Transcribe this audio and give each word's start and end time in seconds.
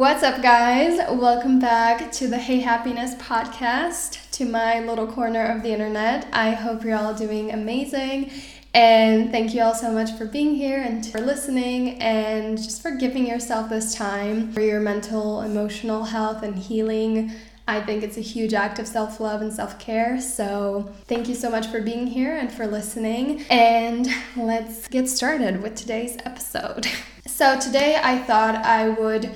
What's 0.00 0.22
up, 0.22 0.40
guys? 0.40 0.98
Welcome 1.10 1.58
back 1.58 2.10
to 2.12 2.26
the 2.26 2.38
Hey 2.38 2.60
Happiness 2.60 3.14
podcast, 3.16 4.30
to 4.30 4.46
my 4.46 4.80
little 4.80 5.06
corner 5.06 5.44
of 5.44 5.62
the 5.62 5.74
internet. 5.74 6.26
I 6.32 6.52
hope 6.52 6.84
you're 6.84 6.96
all 6.96 7.12
doing 7.12 7.52
amazing. 7.52 8.30
And 8.72 9.30
thank 9.30 9.52
you 9.52 9.60
all 9.60 9.74
so 9.74 9.92
much 9.92 10.12
for 10.12 10.24
being 10.24 10.54
here 10.54 10.80
and 10.80 11.04
for 11.04 11.20
listening 11.20 11.98
and 12.00 12.56
just 12.56 12.80
for 12.80 12.92
giving 12.92 13.26
yourself 13.26 13.68
this 13.68 13.94
time 13.94 14.50
for 14.54 14.62
your 14.62 14.80
mental, 14.80 15.42
emotional 15.42 16.04
health 16.04 16.42
and 16.42 16.58
healing. 16.58 17.32
I 17.68 17.82
think 17.82 18.02
it's 18.02 18.16
a 18.16 18.22
huge 18.22 18.54
act 18.54 18.78
of 18.78 18.86
self 18.86 19.20
love 19.20 19.42
and 19.42 19.52
self 19.52 19.78
care. 19.78 20.18
So, 20.18 20.90
thank 21.08 21.28
you 21.28 21.34
so 21.34 21.50
much 21.50 21.66
for 21.66 21.82
being 21.82 22.06
here 22.06 22.34
and 22.34 22.50
for 22.50 22.66
listening. 22.66 23.42
And 23.50 24.08
let's 24.34 24.88
get 24.88 25.10
started 25.10 25.62
with 25.62 25.74
today's 25.74 26.16
episode. 26.24 26.86
So, 27.26 27.58
today 27.58 27.98
I 28.02 28.18
thought 28.18 28.56
I 28.56 28.90
would 28.90 29.30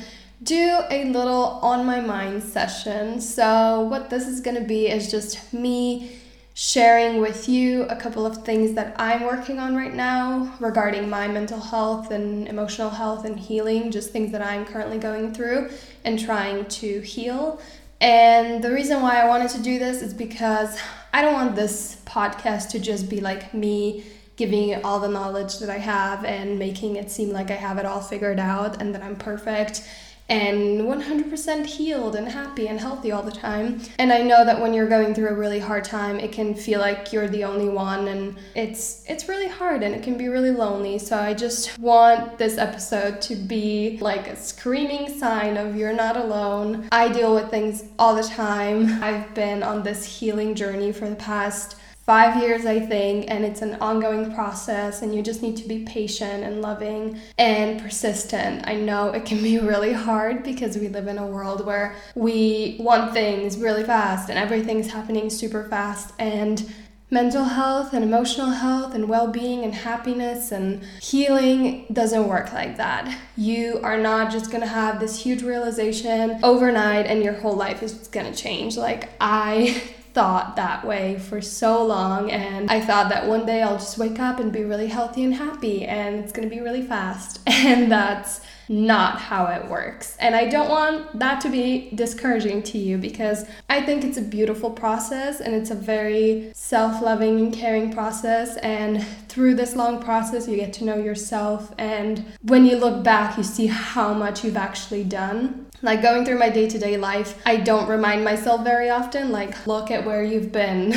do 0.44 0.80
a 0.90 1.04
little 1.04 1.58
on 1.62 1.86
my 1.86 2.00
mind 2.00 2.42
session. 2.42 3.20
So, 3.20 3.80
what 3.80 4.10
this 4.10 4.28
is 4.28 4.40
going 4.40 4.56
to 4.56 4.64
be 4.64 4.88
is 4.88 5.10
just 5.10 5.52
me 5.52 6.18
sharing 6.56 7.20
with 7.20 7.48
you 7.48 7.82
a 7.84 7.96
couple 7.96 8.24
of 8.24 8.44
things 8.44 8.74
that 8.74 8.94
I'm 8.96 9.24
working 9.24 9.58
on 9.58 9.74
right 9.74 9.92
now 9.92 10.54
regarding 10.60 11.10
my 11.10 11.26
mental 11.26 11.58
health 11.58 12.12
and 12.12 12.46
emotional 12.46 12.90
health 12.90 13.24
and 13.24 13.38
healing, 13.38 13.90
just 13.90 14.10
things 14.12 14.30
that 14.32 14.42
I'm 14.42 14.64
currently 14.64 14.98
going 14.98 15.34
through 15.34 15.70
and 16.04 16.18
trying 16.18 16.66
to 16.66 17.00
heal. 17.00 17.60
And 18.00 18.62
the 18.62 18.70
reason 18.70 19.02
why 19.02 19.20
I 19.20 19.26
wanted 19.26 19.50
to 19.50 19.62
do 19.62 19.78
this 19.78 20.02
is 20.02 20.14
because 20.14 20.78
I 21.12 21.22
don't 21.22 21.32
want 21.32 21.56
this 21.56 22.00
podcast 22.04 22.68
to 22.70 22.78
just 22.78 23.08
be 23.08 23.20
like 23.20 23.54
me 23.54 24.04
giving 24.36 24.84
all 24.84 25.00
the 25.00 25.08
knowledge 25.08 25.58
that 25.58 25.70
I 25.70 25.78
have 25.78 26.24
and 26.24 26.58
making 26.58 26.96
it 26.96 27.10
seem 27.10 27.30
like 27.30 27.50
I 27.50 27.54
have 27.54 27.78
it 27.78 27.86
all 27.86 28.00
figured 28.00 28.40
out 28.40 28.80
and 28.80 28.94
that 28.94 29.02
I'm 29.02 29.16
perfect 29.16 29.88
and 30.28 30.80
100% 30.80 31.66
healed 31.66 32.16
and 32.16 32.28
happy 32.28 32.68
and 32.68 32.80
healthy 32.80 33.12
all 33.12 33.22
the 33.22 33.30
time. 33.30 33.80
And 33.98 34.12
I 34.12 34.22
know 34.22 34.44
that 34.44 34.60
when 34.60 34.72
you're 34.72 34.88
going 34.88 35.14
through 35.14 35.28
a 35.28 35.34
really 35.34 35.58
hard 35.58 35.84
time, 35.84 36.18
it 36.18 36.32
can 36.32 36.54
feel 36.54 36.80
like 36.80 37.12
you're 37.12 37.28
the 37.28 37.44
only 37.44 37.68
one 37.68 38.08
and 38.08 38.36
it's 38.54 39.04
it's 39.06 39.28
really 39.28 39.48
hard 39.48 39.82
and 39.82 39.94
it 39.94 40.02
can 40.02 40.16
be 40.16 40.28
really 40.28 40.50
lonely. 40.50 40.98
So 40.98 41.18
I 41.18 41.34
just 41.34 41.78
want 41.78 42.38
this 42.38 42.56
episode 42.56 43.20
to 43.22 43.36
be 43.36 43.98
like 44.00 44.28
a 44.28 44.36
screaming 44.36 45.18
sign 45.18 45.56
of 45.56 45.76
you're 45.76 45.92
not 45.92 46.16
alone. 46.16 46.88
I 46.90 47.12
deal 47.12 47.34
with 47.34 47.50
things 47.50 47.84
all 47.98 48.14
the 48.14 48.24
time. 48.24 49.02
I've 49.02 49.34
been 49.34 49.62
on 49.62 49.82
this 49.82 50.04
healing 50.04 50.54
journey 50.54 50.92
for 50.92 51.08
the 51.08 51.16
past 51.16 51.76
five 52.06 52.42
years, 52.42 52.66
I 52.66 52.80
think, 52.80 53.26
and 53.28 53.44
it's 53.44 53.62
an 53.62 53.76
ongoing 53.80 54.34
process, 54.34 55.00
and 55.00 55.14
you 55.14 55.22
just 55.22 55.42
need 55.42 55.56
to 55.56 55.68
be 55.68 55.84
patient 55.84 56.44
and 56.44 56.60
loving 56.60 57.18
and 57.38 57.80
persistent. 57.80 58.66
I 58.68 58.74
know 58.74 59.10
it 59.10 59.24
can 59.24 59.42
be 59.42 59.58
really 59.72 59.92
hard 59.92 60.42
because 60.42 60.76
we 60.76 60.88
live 60.88 61.06
in 61.06 61.18
a 61.18 61.26
world 61.26 61.64
where 61.64 61.96
we 62.14 62.76
want 62.78 63.12
things 63.12 63.56
really 63.56 63.84
fast 63.84 64.28
and 64.28 64.38
everything's 64.38 64.90
happening 64.90 65.30
super 65.30 65.64
fast, 65.68 66.12
and 66.18 66.72
mental 67.10 67.44
health 67.44 67.92
and 67.92 68.02
emotional 68.02 68.50
health 68.50 68.92
and 68.92 69.08
well 69.08 69.28
being 69.28 69.62
and 69.62 69.72
happiness 69.72 70.50
and 70.50 70.82
healing 71.00 71.86
doesn't 71.92 72.26
work 72.26 72.52
like 72.52 72.76
that. 72.76 73.16
You 73.36 73.78
are 73.84 73.98
not 73.98 74.32
just 74.32 74.50
gonna 74.50 74.66
have 74.66 74.98
this 74.98 75.22
huge 75.22 75.42
realization 75.42 76.40
overnight 76.42 77.06
and 77.06 77.22
your 77.22 77.34
whole 77.34 77.54
life 77.54 77.82
is 77.82 78.08
gonna 78.08 78.34
change. 78.34 78.76
Like, 78.76 79.10
I 79.20 79.80
thought 80.14 80.56
that 80.56 80.86
way 80.86 81.18
for 81.18 81.42
so 81.42 81.84
long 81.84 82.30
and 82.30 82.70
I 82.70 82.80
thought 82.80 83.08
that 83.10 83.26
one 83.26 83.44
day 83.44 83.62
I'll 83.62 83.78
just 83.78 83.98
wake 83.98 84.20
up 84.20 84.38
and 84.38 84.52
be 84.52 84.62
really 84.62 84.86
healthy 84.86 85.24
and 85.24 85.34
happy 85.34 85.84
and 85.84 86.16
it's 86.16 86.32
going 86.32 86.48
to 86.48 86.54
be 86.54 86.62
really 86.62 86.82
fast 86.82 87.40
and 87.46 87.90
that's 87.90 88.40
not 88.68 89.20
how 89.20 89.46
it 89.46 89.68
works. 89.68 90.16
And 90.18 90.34
I 90.34 90.48
don't 90.48 90.68
want 90.68 91.18
that 91.18 91.40
to 91.42 91.50
be 91.50 91.90
discouraging 91.94 92.62
to 92.64 92.78
you 92.78 92.98
because 92.98 93.44
I 93.68 93.82
think 93.82 94.04
it's 94.04 94.16
a 94.16 94.22
beautiful 94.22 94.70
process 94.70 95.40
and 95.40 95.54
it's 95.54 95.70
a 95.70 95.74
very 95.74 96.50
self 96.54 97.02
loving 97.02 97.38
and 97.40 97.52
caring 97.52 97.92
process. 97.92 98.56
And 98.58 99.06
through 99.28 99.56
this 99.56 99.76
long 99.76 100.02
process, 100.02 100.48
you 100.48 100.56
get 100.56 100.72
to 100.74 100.84
know 100.84 100.96
yourself. 100.96 101.74
And 101.78 102.24
when 102.42 102.64
you 102.64 102.76
look 102.76 103.04
back, 103.04 103.36
you 103.36 103.42
see 103.42 103.66
how 103.66 104.14
much 104.14 104.44
you've 104.44 104.56
actually 104.56 105.04
done. 105.04 105.66
Like 105.84 106.00
going 106.00 106.24
through 106.24 106.38
my 106.38 106.48
day 106.48 106.66
to 106.66 106.78
day 106.78 106.96
life, 106.96 107.38
I 107.44 107.56
don't 107.56 107.86
remind 107.86 108.24
myself 108.24 108.64
very 108.64 108.88
often, 108.88 109.30
like, 109.30 109.66
look 109.66 109.90
at 109.90 110.06
where 110.06 110.24
you've 110.24 110.50
been. 110.50 110.94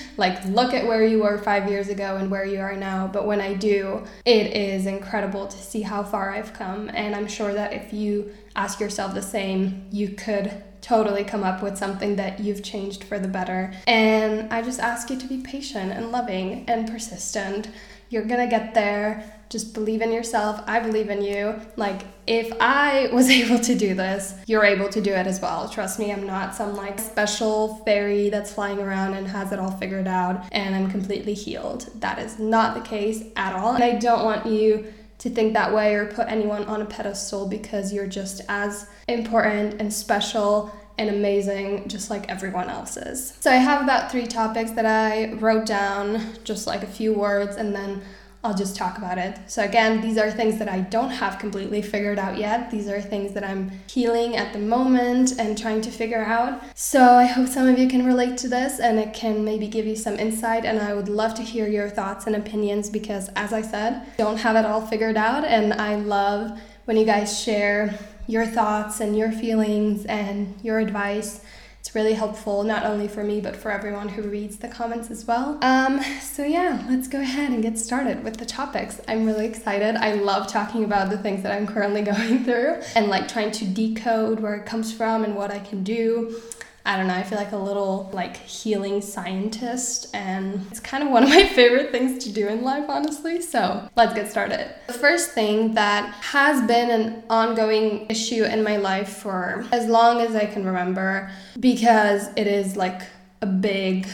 like, 0.16 0.44
look 0.44 0.72
at 0.72 0.86
where 0.86 1.04
you 1.04 1.24
were 1.24 1.36
five 1.36 1.68
years 1.68 1.88
ago 1.88 2.16
and 2.16 2.30
where 2.30 2.44
you 2.44 2.60
are 2.60 2.76
now. 2.76 3.08
But 3.08 3.26
when 3.26 3.40
I 3.40 3.54
do, 3.54 4.04
it 4.24 4.56
is 4.56 4.86
incredible 4.86 5.48
to 5.48 5.58
see 5.58 5.82
how 5.82 6.04
far 6.04 6.30
I've 6.30 6.52
come. 6.52 6.88
And 6.94 7.16
I'm 7.16 7.26
sure 7.26 7.52
that 7.52 7.72
if 7.72 7.92
you 7.92 8.32
ask 8.54 8.78
yourself 8.78 9.14
the 9.14 9.22
same, 9.22 9.88
you 9.90 10.10
could 10.10 10.62
totally 10.80 11.24
come 11.24 11.42
up 11.42 11.60
with 11.60 11.76
something 11.76 12.14
that 12.14 12.38
you've 12.38 12.62
changed 12.62 13.02
for 13.02 13.18
the 13.18 13.26
better. 13.26 13.72
And 13.88 14.52
I 14.52 14.62
just 14.62 14.78
ask 14.78 15.10
you 15.10 15.18
to 15.18 15.26
be 15.26 15.38
patient 15.38 15.90
and 15.90 16.12
loving 16.12 16.66
and 16.68 16.88
persistent. 16.88 17.68
You're 18.10 18.24
gonna 18.24 18.48
get 18.48 18.74
there 18.74 19.40
just 19.50 19.74
believe 19.74 20.00
in 20.00 20.12
yourself. 20.12 20.62
I 20.68 20.78
believe 20.78 21.10
in 21.10 21.22
you. 21.22 21.60
Like, 21.74 22.02
if 22.26 22.52
I 22.60 23.08
was 23.12 23.28
able 23.28 23.58
to 23.58 23.74
do 23.74 23.94
this, 23.94 24.34
you're 24.46 24.64
able 24.64 24.88
to 24.88 25.00
do 25.00 25.12
it 25.12 25.26
as 25.26 25.40
well. 25.40 25.68
Trust 25.68 25.98
me, 25.98 26.12
I'm 26.12 26.24
not 26.24 26.54
some 26.54 26.76
like 26.76 27.00
special 27.00 27.82
fairy 27.84 28.30
that's 28.30 28.54
flying 28.54 28.78
around 28.78 29.14
and 29.14 29.26
has 29.26 29.52
it 29.52 29.58
all 29.58 29.72
figured 29.72 30.06
out 30.06 30.46
and 30.52 30.74
I'm 30.74 30.88
completely 30.90 31.34
healed. 31.34 31.90
That 31.96 32.20
is 32.20 32.38
not 32.38 32.74
the 32.74 32.80
case 32.80 33.24
at 33.34 33.54
all. 33.54 33.74
And 33.74 33.82
I 33.82 33.96
don't 33.96 34.24
want 34.24 34.46
you 34.46 34.92
to 35.18 35.28
think 35.28 35.52
that 35.52 35.74
way 35.74 35.94
or 35.94 36.06
put 36.06 36.28
anyone 36.28 36.64
on 36.64 36.80
a 36.80 36.86
pedestal 36.86 37.46
because 37.46 37.92
you're 37.92 38.06
just 38.06 38.40
as 38.48 38.88
important 39.08 39.80
and 39.80 39.92
special 39.92 40.72
and 41.00 41.08
amazing, 41.08 41.88
just 41.88 42.10
like 42.10 42.28
everyone 42.28 42.68
else's. 42.68 43.32
So, 43.40 43.50
I 43.50 43.56
have 43.56 43.82
about 43.82 44.12
three 44.12 44.26
topics 44.26 44.72
that 44.72 44.84
I 44.84 45.32
wrote 45.34 45.64
down, 45.64 46.20
just 46.44 46.66
like 46.66 46.82
a 46.82 46.86
few 46.86 47.14
words, 47.14 47.56
and 47.56 47.74
then 47.74 48.02
I'll 48.44 48.54
just 48.54 48.76
talk 48.76 48.98
about 48.98 49.16
it. 49.16 49.38
So, 49.46 49.62
again, 49.62 50.02
these 50.02 50.18
are 50.18 50.30
things 50.30 50.58
that 50.58 50.68
I 50.68 50.80
don't 50.80 51.10
have 51.10 51.38
completely 51.38 51.80
figured 51.80 52.18
out 52.18 52.36
yet. 52.36 52.70
These 52.70 52.88
are 52.88 53.00
things 53.00 53.32
that 53.32 53.44
I'm 53.44 53.70
healing 53.86 54.36
at 54.36 54.52
the 54.52 54.58
moment 54.58 55.38
and 55.38 55.56
trying 55.56 55.80
to 55.82 55.90
figure 55.90 56.22
out. 56.22 56.62
So, 56.74 57.14
I 57.14 57.24
hope 57.24 57.48
some 57.48 57.66
of 57.66 57.78
you 57.78 57.88
can 57.88 58.04
relate 58.04 58.36
to 58.38 58.48
this 58.48 58.78
and 58.78 58.98
it 58.98 59.14
can 59.14 59.42
maybe 59.42 59.68
give 59.68 59.86
you 59.86 59.96
some 59.96 60.18
insight. 60.18 60.66
And 60.66 60.78
I 60.80 60.92
would 60.92 61.08
love 61.08 61.34
to 61.34 61.42
hear 61.42 61.66
your 61.66 61.88
thoughts 61.88 62.26
and 62.26 62.36
opinions 62.36 62.90
because, 62.90 63.30
as 63.36 63.54
I 63.54 63.62
said, 63.62 64.02
I 64.02 64.16
don't 64.18 64.38
have 64.38 64.56
it 64.56 64.66
all 64.66 64.86
figured 64.86 65.16
out. 65.16 65.44
And 65.44 65.72
I 65.72 65.96
love 65.96 66.58
when 66.84 66.96
you 66.96 67.04
guys 67.04 67.42
share 67.42 67.98
your 68.26 68.46
thoughts 68.46 69.00
and 69.00 69.16
your 69.16 69.32
feelings 69.32 70.04
and 70.06 70.54
your 70.62 70.78
advice 70.78 71.40
it's 71.80 71.94
really 71.94 72.12
helpful 72.12 72.62
not 72.62 72.84
only 72.84 73.08
for 73.08 73.24
me 73.24 73.40
but 73.40 73.56
for 73.56 73.70
everyone 73.70 74.08
who 74.08 74.22
reads 74.22 74.58
the 74.58 74.68
comments 74.68 75.10
as 75.10 75.26
well. 75.26 75.58
Um, 75.62 76.02
so 76.20 76.44
yeah, 76.44 76.84
let's 76.90 77.08
go 77.08 77.20
ahead 77.20 77.50
and 77.50 77.62
get 77.62 77.78
started 77.78 78.22
with 78.22 78.36
the 78.36 78.44
topics. 78.44 79.00
I'm 79.08 79.24
really 79.24 79.46
excited. 79.46 79.96
I 79.96 80.12
love 80.12 80.46
talking 80.46 80.84
about 80.84 81.08
the 81.08 81.16
things 81.16 81.42
that 81.42 81.52
I'm 81.52 81.66
currently 81.66 82.02
going 82.14 82.44
through 82.44 82.82
and 82.94 83.08
like 83.08 83.28
trying 83.28 83.50
to 83.52 83.64
decode 83.64 84.40
where 84.40 84.54
it 84.56 84.66
comes 84.66 84.92
from 84.92 85.24
and 85.24 85.34
what 85.34 85.50
I 85.50 85.58
can 85.58 85.82
do. 85.82 86.38
I 86.84 86.96
don't 86.96 87.06
know, 87.08 87.14
I 87.14 87.22
feel 87.22 87.38
like 87.38 87.52
a 87.52 87.56
little 87.56 88.10
like 88.12 88.36
healing 88.36 89.00
scientist 89.02 90.08
and 90.14 90.66
it's 90.70 90.80
kind 90.80 91.02
of 91.02 91.10
one 91.10 91.22
of 91.22 91.28
my 91.28 91.44
favorite 91.54 91.90
things 91.90 92.24
to 92.24 92.32
do 92.32 92.48
in 92.48 92.62
life, 92.62 92.84
honestly. 92.88 93.40
So 93.42 93.88
let's 93.96 94.14
get 94.14 94.30
started. 94.30 94.74
The 94.86 94.94
first 94.94 95.32
thing 95.32 95.74
that 95.74 96.12
has 96.14 96.66
been 96.66 96.90
an 96.90 97.22
ongoing 97.28 98.06
issue 98.08 98.44
in 98.44 98.62
my 98.62 98.76
life 98.76 99.08
for 99.08 99.66
as 99.72 99.86
long 99.86 100.20
as 100.20 100.34
I 100.34 100.46
can 100.46 100.64
remember 100.64 101.30
because 101.58 102.28
it 102.36 102.46
is 102.46 102.76
like 102.76 103.02
a 103.42 103.46
big 103.46 104.06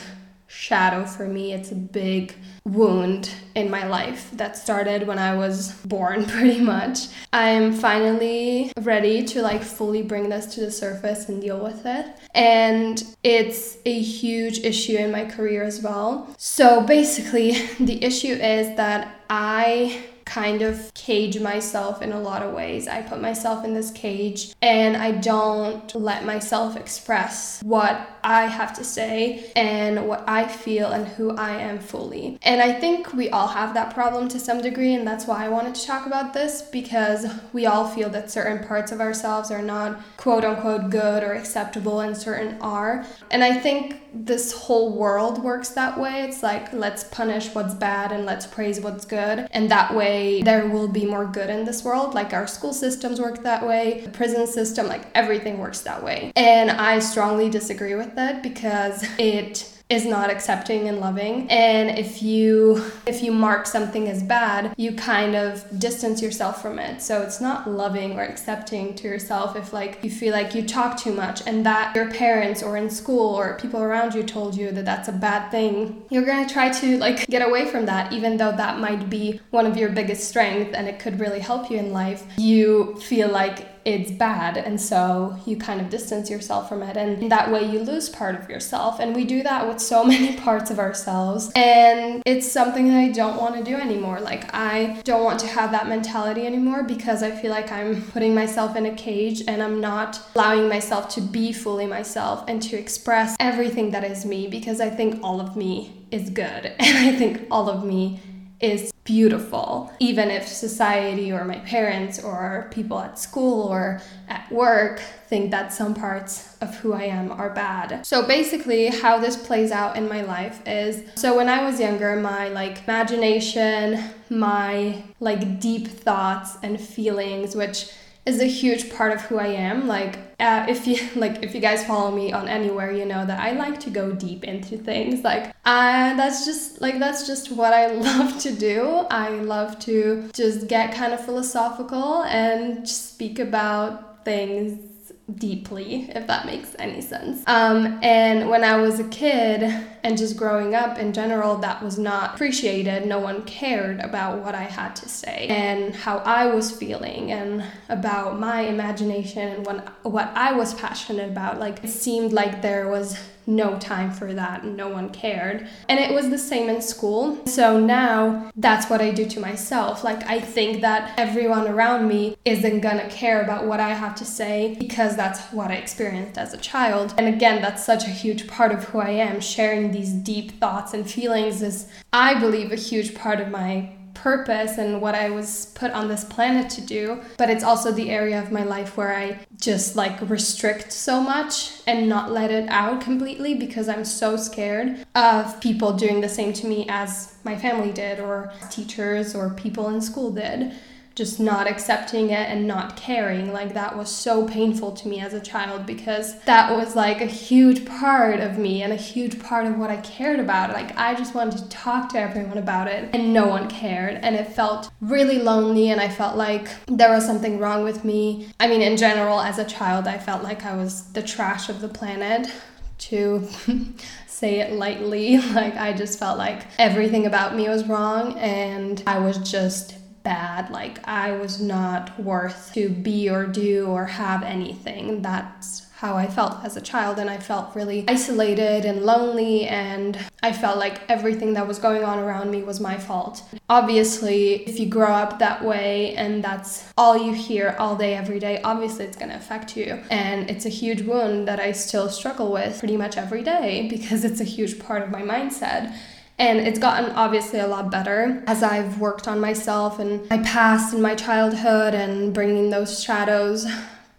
shadow 0.56 1.04
for 1.04 1.28
me. 1.28 1.52
It's 1.52 1.70
a 1.70 1.74
big 1.74 2.34
wound 2.64 3.30
in 3.54 3.70
my 3.70 3.86
life 3.86 4.30
that 4.32 4.56
started 4.56 5.06
when 5.06 5.18
I 5.18 5.36
was 5.36 5.72
born, 5.84 6.24
pretty 6.36 6.60
much. 6.60 7.08
I'm 7.32 7.72
finally 7.72 8.72
ready 8.80 9.22
to 9.24 9.42
like 9.42 9.62
fully 9.62 10.02
bring 10.02 10.28
this 10.28 10.46
to 10.54 10.60
the 10.60 10.70
surface 10.70 11.28
and 11.28 11.40
deal 11.40 11.62
with 11.62 11.84
it. 11.84 12.06
And 12.34 13.02
it's 13.22 13.76
a 13.84 14.00
huge 14.00 14.60
issue 14.60 14.96
in 14.96 15.12
my 15.12 15.26
career 15.26 15.62
as 15.62 15.82
well. 15.82 16.34
So 16.38 16.80
basically, 16.80 17.52
the 17.80 18.02
issue 18.02 18.32
is 18.32 18.76
that 18.76 19.20
I 19.28 20.02
kind 20.26 20.60
of 20.60 20.92
cage 20.92 21.38
myself 21.40 22.02
in 22.02 22.12
a 22.12 22.20
lot 22.20 22.42
of 22.42 22.52
ways. 22.52 22.88
I 22.88 23.00
put 23.00 23.22
myself 23.22 23.64
in 23.64 23.74
this 23.74 23.90
cage 23.92 24.54
and 24.60 24.96
I 24.96 25.12
don't 25.12 25.94
let 25.94 26.24
myself 26.26 26.76
express 26.76 27.62
what 27.62 28.08
I 28.26 28.46
have 28.46 28.74
to 28.74 28.84
say 28.84 29.52
and 29.54 30.08
what 30.08 30.24
I 30.26 30.48
feel 30.48 30.90
and 30.90 31.06
who 31.06 31.30
I 31.36 31.52
am 31.60 31.78
fully. 31.78 32.38
And 32.42 32.60
I 32.60 32.72
think 32.72 33.12
we 33.14 33.30
all 33.30 33.46
have 33.46 33.72
that 33.74 33.94
problem 33.94 34.28
to 34.30 34.40
some 34.40 34.60
degree, 34.60 34.94
and 34.94 35.06
that's 35.06 35.26
why 35.26 35.44
I 35.44 35.48
wanted 35.48 35.76
to 35.76 35.86
talk 35.86 36.06
about 36.06 36.34
this 36.34 36.60
because 36.60 37.26
we 37.52 37.66
all 37.66 37.86
feel 37.86 38.10
that 38.10 38.30
certain 38.30 38.66
parts 38.66 38.90
of 38.90 39.00
ourselves 39.00 39.52
are 39.52 39.62
not 39.62 40.00
quote 40.16 40.44
unquote 40.44 40.90
good 40.90 41.22
or 41.22 41.34
acceptable 41.34 42.00
and 42.00 42.16
certain 42.16 42.60
are. 42.60 43.06
And 43.30 43.44
I 43.44 43.58
think 43.58 44.02
this 44.24 44.52
whole 44.52 44.92
world 44.92 45.42
works 45.42 45.68
that 45.70 45.98
way. 45.98 46.22
It's 46.22 46.42
like, 46.42 46.72
let's 46.72 47.04
punish 47.04 47.54
what's 47.54 47.74
bad 47.74 48.12
and 48.12 48.24
let's 48.24 48.46
praise 48.46 48.80
what's 48.80 49.04
good. 49.04 49.46
And 49.50 49.70
that 49.70 49.94
way, 49.94 50.42
there 50.42 50.66
will 50.66 50.88
be 50.88 51.04
more 51.04 51.26
good 51.26 51.50
in 51.50 51.64
this 51.64 51.84
world. 51.84 52.14
Like, 52.14 52.32
our 52.32 52.46
school 52.46 52.72
systems 52.72 53.20
work 53.20 53.42
that 53.42 53.64
way, 53.64 54.00
the 54.00 54.10
prison 54.10 54.46
system, 54.46 54.88
like, 54.88 55.04
everything 55.14 55.58
works 55.58 55.80
that 55.82 56.02
way. 56.02 56.32
And 56.34 56.70
I 56.70 56.98
strongly 56.98 57.50
disagree 57.50 57.94
with 57.94 58.15
that 58.16 58.42
because 58.42 59.06
it 59.18 59.72
is 59.88 60.04
not 60.04 60.30
accepting 60.30 60.88
and 60.88 60.98
loving. 60.98 61.48
And 61.48 61.96
if 61.96 62.22
you 62.22 62.84
if 63.06 63.22
you 63.22 63.30
mark 63.30 63.66
something 63.66 64.08
as 64.08 64.22
bad 64.22 64.74
you 64.76 64.96
kind 64.96 65.36
of 65.36 65.64
distance 65.78 66.20
yourself 66.20 66.60
from 66.60 66.78
it. 66.78 67.00
So 67.00 67.22
it's 67.22 67.40
not 67.40 67.70
loving 67.70 68.18
or 68.18 68.22
accepting 68.22 68.94
to 68.96 69.08
yourself 69.08 69.54
if 69.54 69.72
like 69.72 70.02
you 70.02 70.10
feel 70.10 70.32
like 70.32 70.54
you 70.54 70.66
talk 70.66 70.98
too 70.98 71.12
much 71.12 71.42
and 71.46 71.64
that 71.66 71.94
your 71.94 72.10
parents 72.10 72.62
or 72.62 72.76
in 72.76 72.90
school 72.90 73.34
or 73.34 73.56
people 73.58 73.80
around 73.80 74.14
you 74.14 74.24
told 74.24 74.56
you 74.56 74.72
that 74.72 74.84
that's 74.84 75.08
a 75.08 75.12
bad 75.12 75.50
thing. 75.50 76.02
You're 76.10 76.24
going 76.24 76.44
to 76.44 76.52
try 76.52 76.70
to 76.70 76.98
like 76.98 77.26
get 77.28 77.46
away 77.46 77.66
from 77.66 77.86
that 77.86 78.12
even 78.12 78.36
though 78.36 78.52
that 78.52 78.80
might 78.80 79.08
be 79.08 79.40
one 79.50 79.66
of 79.66 79.76
your 79.76 79.90
biggest 79.90 80.28
strengths 80.28 80.74
and 80.74 80.88
it 80.88 80.98
could 80.98 81.20
really 81.20 81.40
help 81.40 81.70
you 81.70 81.78
in 81.78 81.92
life. 81.92 82.24
You 82.38 82.96
feel 82.96 83.28
like 83.28 83.75
it's 83.86 84.10
bad 84.10 84.56
and 84.56 84.80
so 84.80 85.38
you 85.46 85.56
kind 85.56 85.80
of 85.80 85.88
distance 85.88 86.28
yourself 86.28 86.68
from 86.68 86.82
it 86.82 86.96
and 86.96 87.30
that 87.30 87.52
way 87.52 87.64
you 87.64 87.78
lose 87.78 88.08
part 88.08 88.34
of 88.34 88.50
yourself. 88.50 88.98
And 88.98 89.14
we 89.14 89.24
do 89.24 89.44
that 89.44 89.66
with 89.66 89.80
so 89.80 90.02
many 90.14 90.36
parts 90.36 90.72
of 90.72 90.80
ourselves 90.80 91.52
and 91.54 92.20
it's 92.26 92.50
something 92.50 92.88
that 92.88 92.98
I 92.98 93.08
don't 93.10 93.36
want 93.36 93.54
to 93.54 93.62
do 93.62 93.76
anymore. 93.76 94.18
Like 94.20 94.52
I 94.52 95.00
don't 95.04 95.22
want 95.22 95.38
to 95.40 95.46
have 95.46 95.70
that 95.70 95.88
mentality 95.88 96.44
anymore 96.44 96.82
because 96.82 97.22
I 97.22 97.30
feel 97.30 97.52
like 97.52 97.70
I'm 97.70 98.02
putting 98.10 98.34
myself 98.34 98.74
in 98.74 98.86
a 98.86 98.94
cage 98.94 99.42
and 99.46 99.62
I'm 99.62 99.80
not 99.80 100.20
allowing 100.34 100.68
myself 100.68 101.08
to 101.10 101.20
be 101.20 101.52
fully 101.52 101.86
myself 101.86 102.44
and 102.48 102.60
to 102.62 102.76
express 102.76 103.36
everything 103.38 103.92
that 103.92 104.02
is 104.02 104.26
me 104.26 104.48
because 104.48 104.80
I 104.80 104.90
think 104.90 105.22
all 105.22 105.40
of 105.40 105.54
me 105.56 106.04
is 106.10 106.28
good 106.30 106.66
and 106.78 106.98
I 106.98 107.12
think 107.12 107.46
all 107.52 107.70
of 107.70 107.84
me 107.84 108.20
is 108.60 108.92
beautiful, 109.04 109.92
even 110.00 110.30
if 110.30 110.48
society 110.48 111.30
or 111.32 111.44
my 111.44 111.58
parents 111.60 112.22
or 112.22 112.68
people 112.72 112.98
at 112.98 113.18
school 113.18 113.62
or 113.62 114.00
at 114.28 114.50
work 114.50 115.00
think 115.28 115.50
that 115.50 115.72
some 115.72 115.94
parts 115.94 116.56
of 116.60 116.74
who 116.76 116.92
I 116.92 117.04
am 117.04 117.30
are 117.30 117.50
bad. 117.50 118.04
So 118.04 118.26
basically 118.26 118.88
how 118.88 119.18
this 119.18 119.36
plays 119.36 119.70
out 119.70 119.96
in 119.96 120.08
my 120.08 120.22
life 120.22 120.60
is 120.66 121.02
so 121.14 121.36
when 121.36 121.48
I 121.48 121.64
was 121.64 121.80
younger 121.80 122.16
my 122.16 122.48
like 122.48 122.82
imagination, 122.84 124.02
my 124.28 125.02
like 125.20 125.60
deep 125.60 125.86
thoughts 125.86 126.58
and 126.62 126.80
feelings 126.80 127.54
which 127.54 127.90
is 128.26 128.40
a 128.40 128.46
huge 128.46 128.92
part 128.92 129.12
of 129.12 129.22
who 129.22 129.38
I 129.38 129.46
am. 129.46 129.86
Like 129.86 130.18
uh, 130.38 130.66
if 130.68 130.86
you 130.86 130.98
like 131.20 131.42
if 131.42 131.54
you 131.54 131.60
guys 131.60 131.84
follow 131.86 132.14
me 132.14 132.32
on 132.32 132.48
anywhere, 132.48 132.92
you 132.92 133.06
know 133.06 133.24
that 133.24 133.40
I 133.40 133.52
like 133.52 133.80
to 133.80 133.90
go 133.90 134.12
deep 134.12 134.44
into 134.44 134.76
things. 134.76 135.24
Like 135.24 135.54
uh, 135.64 136.14
that's 136.16 136.44
just 136.44 136.80
like 136.80 136.98
that's 136.98 137.26
just 137.26 137.52
what 137.52 137.72
I 137.72 137.86
love 138.08 138.38
to 138.40 138.52
do. 138.52 139.06
I 139.10 139.30
love 139.30 139.78
to 139.80 140.28
just 140.32 140.68
get 140.68 140.94
kind 140.94 141.12
of 141.12 141.24
philosophical 141.24 142.24
and 142.24 142.86
speak 142.88 143.38
about 143.38 144.24
things 144.24 144.95
deeply, 145.34 146.08
if 146.14 146.26
that 146.28 146.46
makes 146.46 146.76
any 146.78 147.00
sense. 147.00 147.42
Um, 147.46 147.98
and 148.02 148.48
when 148.48 148.62
I 148.62 148.76
was 148.76 149.00
a 149.00 149.08
kid 149.08 149.62
and 150.04 150.16
just 150.16 150.36
growing 150.36 150.74
up 150.74 150.98
in 150.98 151.12
general, 151.12 151.56
that 151.58 151.82
was 151.82 151.98
not 151.98 152.34
appreciated. 152.34 153.06
No 153.06 153.18
one 153.18 153.42
cared 153.42 154.00
about 154.00 154.44
what 154.44 154.54
I 154.54 154.62
had 154.62 154.94
to 154.96 155.08
say 155.08 155.48
and 155.48 155.94
how 155.94 156.18
I 156.18 156.46
was 156.46 156.70
feeling 156.70 157.32
and 157.32 157.64
about 157.88 158.38
my 158.38 158.60
imagination 158.62 159.48
and 159.48 159.66
what, 159.66 160.04
what 160.04 160.30
I 160.34 160.52
was 160.52 160.74
passionate 160.74 161.28
about. 161.28 161.58
Like, 161.58 161.82
it 161.82 161.90
seemed 161.90 162.32
like 162.32 162.62
there 162.62 162.88
was 162.88 163.18
no 163.46 163.78
time 163.78 164.10
for 164.10 164.32
that 164.34 164.64
no 164.64 164.88
one 164.88 165.10
cared. 165.10 165.68
And 165.88 165.98
it 165.98 166.12
was 166.12 166.30
the 166.30 166.38
same 166.38 166.68
in 166.68 166.80
school. 166.80 167.46
So 167.46 167.78
now 167.78 168.50
that's 168.56 168.90
what 168.90 169.00
I 169.00 169.10
do 169.10 169.26
to 169.26 169.40
myself. 169.40 170.04
Like, 170.04 170.24
I 170.24 170.40
think 170.40 170.80
that 170.80 171.14
everyone 171.18 171.68
around 171.68 172.08
me 172.08 172.36
isn't 172.44 172.80
gonna 172.80 173.08
care 173.08 173.42
about 173.42 173.66
what 173.66 173.80
I 173.80 173.90
have 173.90 174.14
to 174.16 174.24
say 174.24 174.76
because 174.78 175.16
that's 175.16 175.40
what 175.52 175.70
I 175.70 175.74
experienced 175.74 176.38
as 176.38 176.52
a 176.52 176.58
child. 176.58 177.14
And 177.18 177.28
again, 177.28 177.62
that's 177.62 177.84
such 177.84 178.04
a 178.04 178.10
huge 178.10 178.46
part 178.46 178.72
of 178.72 178.84
who 178.84 178.98
I 178.98 179.10
am. 179.10 179.40
Sharing 179.40 179.92
these 179.92 180.12
deep 180.12 180.60
thoughts 180.60 180.92
and 180.94 181.08
feelings 181.08 181.62
is, 181.62 181.88
I 182.12 182.38
believe, 182.38 182.72
a 182.72 182.76
huge 182.76 183.14
part 183.14 183.40
of 183.40 183.48
my 183.48 183.95
purpose 184.16 184.78
and 184.78 185.00
what 185.00 185.14
I 185.14 185.30
was 185.30 185.66
put 185.74 185.90
on 185.92 186.08
this 186.08 186.24
planet 186.24 186.70
to 186.70 186.80
do, 186.80 187.22
but 187.36 187.50
it's 187.50 187.64
also 187.64 187.92
the 187.92 188.10
area 188.10 188.42
of 188.42 188.50
my 188.50 188.64
life 188.64 188.96
where 188.96 189.14
I 189.14 189.40
just 189.60 189.96
like 189.96 190.28
restrict 190.28 190.92
so 190.92 191.20
much 191.20 191.82
and 191.86 192.08
not 192.08 192.32
let 192.32 192.50
it 192.50 192.68
out 192.68 193.00
completely 193.00 193.54
because 193.54 193.88
I'm 193.88 194.04
so 194.04 194.36
scared 194.36 195.06
of 195.14 195.60
people 195.60 195.92
doing 195.92 196.20
the 196.20 196.28
same 196.28 196.52
to 196.54 196.66
me 196.66 196.86
as 196.88 197.34
my 197.44 197.56
family 197.56 197.92
did 197.92 198.18
or 198.20 198.52
teachers 198.70 199.34
or 199.34 199.50
people 199.50 199.88
in 199.88 200.00
school 200.00 200.32
did 200.32 200.72
just 201.16 201.40
not 201.40 201.66
accepting 201.66 202.28
it 202.28 202.46
and 202.50 202.66
not 202.66 202.94
caring. 202.94 203.50
Like 203.50 203.72
that 203.72 203.96
was 203.96 204.14
so 204.14 204.46
painful 204.46 204.92
to 204.92 205.08
me 205.08 205.18
as 205.18 205.32
a 205.32 205.40
child 205.40 205.86
because 205.86 206.38
that 206.42 206.70
was 206.76 206.94
like 206.94 207.22
a 207.22 207.26
huge 207.26 207.86
part 207.86 208.38
of 208.40 208.58
me 208.58 208.82
and 208.82 208.92
a 208.92 208.96
huge 208.96 209.40
part 209.40 209.66
of 209.66 209.78
what 209.78 209.88
I 209.88 209.96
cared 210.02 210.38
about. 210.38 210.74
Like 210.74 210.96
I 210.98 211.14
just 211.14 211.34
wanted 211.34 211.56
to 211.58 211.68
talk 211.70 212.10
to 212.10 212.20
everyone 212.20 212.58
about 212.58 212.86
it 212.86 213.08
and 213.14 213.32
no 213.32 213.46
one 213.46 213.66
cared. 213.70 214.16
And 214.16 214.36
it 214.36 214.52
felt 214.52 214.90
really 215.00 215.38
lonely 215.38 215.88
and 215.88 216.02
I 216.02 216.10
felt 216.10 216.36
like 216.36 216.68
there 216.86 217.10
was 217.10 217.24
something 217.24 217.58
wrong 217.58 217.82
with 217.82 218.04
me. 218.04 218.48
I 218.60 218.68
mean, 218.68 218.82
in 218.82 218.98
general, 218.98 219.40
as 219.40 219.58
a 219.58 219.64
child, 219.64 220.06
I 220.06 220.18
felt 220.18 220.42
like 220.42 220.66
I 220.66 220.76
was 220.76 221.10
the 221.12 221.22
trash 221.22 221.70
of 221.70 221.80
the 221.80 221.88
planet 221.88 222.52
to 222.98 223.48
say 224.26 224.60
it 224.60 224.72
lightly. 224.72 225.40
Like, 225.56 225.76
I 225.76 225.94
just 225.94 226.18
felt 226.18 226.36
like 226.36 226.66
everything 226.78 227.24
about 227.24 227.56
me 227.56 227.70
was 227.70 227.88
wrong 227.88 228.38
and 228.38 229.02
I 229.06 229.18
was 229.20 229.38
just 229.38 229.94
bad. 230.26 230.70
Like 230.70 230.98
I 231.06 231.30
was 231.30 231.60
not 231.60 232.18
worth 232.18 232.72
to 232.74 232.88
be 232.88 233.30
or 233.30 233.46
do 233.46 233.86
or 233.86 234.06
have 234.06 234.42
anything. 234.42 235.22
That's 235.22 235.86
how 235.98 236.16
I 236.16 236.26
felt 236.26 236.62
as 236.62 236.76
a 236.76 236.80
child, 236.80 237.18
and 237.18 237.30
I 237.30 237.38
felt 237.38 237.74
really 237.74 238.04
isolated 238.06 238.84
and 238.84 239.02
lonely, 239.06 239.66
and 239.66 240.18
I 240.42 240.52
felt 240.52 240.78
like 240.78 241.00
everything 241.08 241.54
that 241.54 241.66
was 241.66 241.78
going 241.78 242.04
on 242.04 242.18
around 242.18 242.50
me 242.50 242.62
was 242.62 242.80
my 242.80 242.98
fault. 242.98 243.42
Obviously, 243.70 244.56
if 244.68 244.78
you 244.78 244.86
grow 244.86 245.12
up 245.12 245.38
that 245.38 245.64
way 245.64 246.14
and 246.16 246.44
that's 246.44 246.92
all 246.98 247.16
you 247.16 247.32
hear 247.32 247.74
all 247.78 247.96
day, 247.96 248.14
every 248.14 248.38
day, 248.38 248.60
obviously 248.62 249.06
it's 249.06 249.16
gonna 249.16 249.36
affect 249.36 249.74
you. 249.74 250.02
And 250.10 250.50
it's 250.50 250.66
a 250.66 250.74
huge 250.80 251.02
wound 251.02 251.48
that 251.48 251.60
I 251.60 251.72
still 251.72 252.10
struggle 252.10 252.52
with 252.52 252.78
pretty 252.78 252.98
much 252.98 253.16
every 253.16 253.42
day 253.42 253.88
because 253.94 254.22
it's 254.24 254.40
a 254.40 254.44
huge 254.56 254.78
part 254.78 255.02
of 255.02 255.10
my 255.10 255.22
mindset. 255.22 255.96
And 256.38 256.58
it's 256.58 256.78
gotten 256.78 257.12
obviously 257.12 257.60
a 257.60 257.66
lot 257.66 257.90
better 257.90 258.42
as 258.46 258.62
I've 258.62 259.00
worked 259.00 259.26
on 259.26 259.40
myself 259.40 259.98
and 259.98 260.28
my 260.28 260.38
past 260.38 260.92
and 260.92 261.02
my 261.02 261.14
childhood 261.14 261.94
and 261.94 262.34
bringing 262.34 262.68
those 262.68 263.02
shadows 263.02 263.66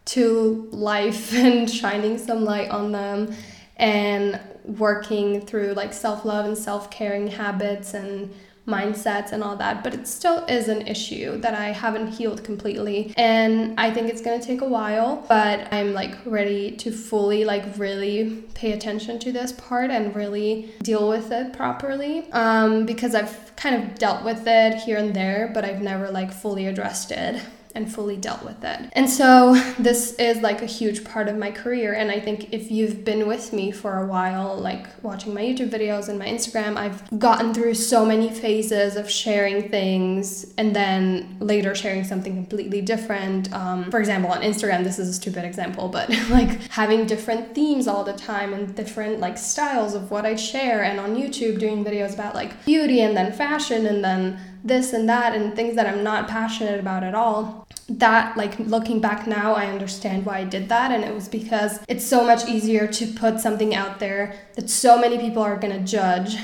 to 0.06 0.68
life 0.72 1.34
and 1.36 1.70
shining 1.70 2.18
some 2.18 2.44
light 2.44 2.70
on 2.70 2.92
them 2.92 3.36
and 3.76 4.40
working 4.66 5.42
through 5.42 5.74
like 5.74 5.94
self 5.94 6.26
love 6.26 6.46
and 6.46 6.58
self 6.58 6.90
caring 6.90 7.28
habits 7.28 7.94
and 7.94 8.34
mindsets 8.68 9.32
and 9.32 9.44
all 9.44 9.56
that, 9.56 9.84
but 9.84 9.94
it 9.94 10.08
still 10.08 10.46
is 10.46 10.68
an 10.68 10.86
issue 10.88 11.38
that 11.40 11.54
I 11.54 11.68
haven't 11.72 12.08
healed 12.08 12.44
completely. 12.44 13.14
And 13.16 13.80
I 13.80 13.92
think 13.92 14.10
it's 14.10 14.22
gonna 14.22 14.42
take 14.42 14.62
a 14.62 14.68
while, 14.68 15.26
but 15.30 15.72
I'm 15.72 15.94
like 15.94 16.16
ready 16.26 16.72
to 16.78 16.92
fully, 16.92 17.46
like, 17.46 17.64
really 17.78 18.44
pay 18.54 18.74
attention 18.74 19.20
to 19.20 19.32
this 19.32 19.52
part 19.54 19.90
and 19.90 20.16
really 20.16 20.72
deal 20.84 21.08
with 21.08 21.32
it 21.32 21.54
properly. 21.54 22.30
Um, 22.32 22.86
because 22.86 23.16
I've 23.16 23.56
kind 23.56 23.76
of 23.82 23.96
dealt 23.96 24.24
with 24.24 24.44
it 24.46 24.76
here 24.76 24.98
and 24.98 25.16
there, 25.16 25.50
but 25.54 25.64
I've 25.64 25.82
never 25.82 26.10
like 26.12 26.32
fully 26.32 26.68
addressed 26.68 27.12
it 27.12 27.42
and 27.78 27.94
fully 27.94 28.18
dealt 28.18 28.44
with 28.44 28.64
it. 28.64 28.90
And 28.94 29.08
so 29.08 29.54
this 29.78 30.14
is 30.16 30.42
like 30.42 30.64
a 30.64 30.66
huge 30.66 31.06
part 31.06 31.30
of 31.30 31.38
my 31.38 31.52
career. 31.52 31.94
And 31.94 32.10
I 32.10 32.20
think 32.20 32.52
if 32.52 32.72
you've 32.72 33.06
been 33.06 33.28
with 33.28 33.54
me 33.54 33.72
for 33.72 34.02
a 34.02 34.08
while, 34.08 34.58
like 34.58 34.88
watching 35.04 35.32
my 35.34 35.42
YouTube 35.42 35.70
videos 35.70 36.10
and 36.10 36.18
my 36.18 36.26
Instagram, 36.26 36.76
I've 36.76 37.20
gotten 37.20 37.54
through 37.54 37.76
so 37.76 38.04
many 38.04 38.32
phases 38.32 38.96
of 38.96 39.10
sharing 39.10 39.70
things 39.70 40.52
and 40.58 40.76
then 40.76 41.38
later 41.40 41.76
sharing 41.76 42.04
something 42.04 42.34
completely 42.34 42.82
different. 42.82 43.54
Um, 43.54 43.92
for 43.92 44.00
example, 44.00 44.32
on 44.32 44.42
Instagram, 44.42 44.84
this 44.84 44.98
is 44.98 45.08
a 45.08 45.14
stupid 45.14 45.46
example, 45.46 45.88
but 45.88 46.10
like 46.30 46.60
having 46.72 47.06
different 47.06 47.54
themes 47.54 47.88
all 47.88 48.04
the 48.04 48.14
time 48.14 48.54
and 48.54 48.76
different 48.76 49.20
like 49.20 49.38
styles 49.38 49.94
of 49.94 50.10
what 50.10 50.26
I 50.26 50.36
share. 50.36 50.84
And 50.84 51.00
on 51.00 51.16
YouTube, 51.16 51.60
doing 51.60 51.86
videos 51.86 52.16
about 52.16 52.34
like 52.34 52.66
beauty 52.66 53.02
and 53.02 53.16
then 53.16 53.32
fashion 53.32 53.86
and 53.86 54.04
then 54.04 54.40
this 54.64 54.94
and 54.94 55.08
that 55.10 55.36
and 55.36 55.56
things 55.56 55.76
that 55.76 55.88
I'm 55.88 56.04
not 56.04 56.28
passionate 56.28 56.80
about 56.80 57.04
at 57.04 57.16
all. 57.16 57.68
That, 57.90 58.36
like 58.36 58.60
looking 58.60 59.00
back 59.00 59.28
now, 59.28 59.54
I 59.54 59.68
understand 59.68 60.26
why 60.26 60.40
I 60.40 60.44
did 60.44 60.68
that. 60.70 60.92
And 60.92 61.04
it 61.04 61.14
was 61.14 61.30
because 61.30 61.80
it's 61.88 62.06
so 62.06 62.26
much 62.26 62.48
easier 62.48 62.88
to 62.88 63.08
put 63.08 63.40
something 63.40 63.74
out 63.74 64.00
there 64.00 64.38
that 64.56 64.70
so 64.70 65.00
many 65.00 65.18
people 65.18 65.42
are 65.42 65.58
gonna 65.58 65.80
judge 65.80 66.36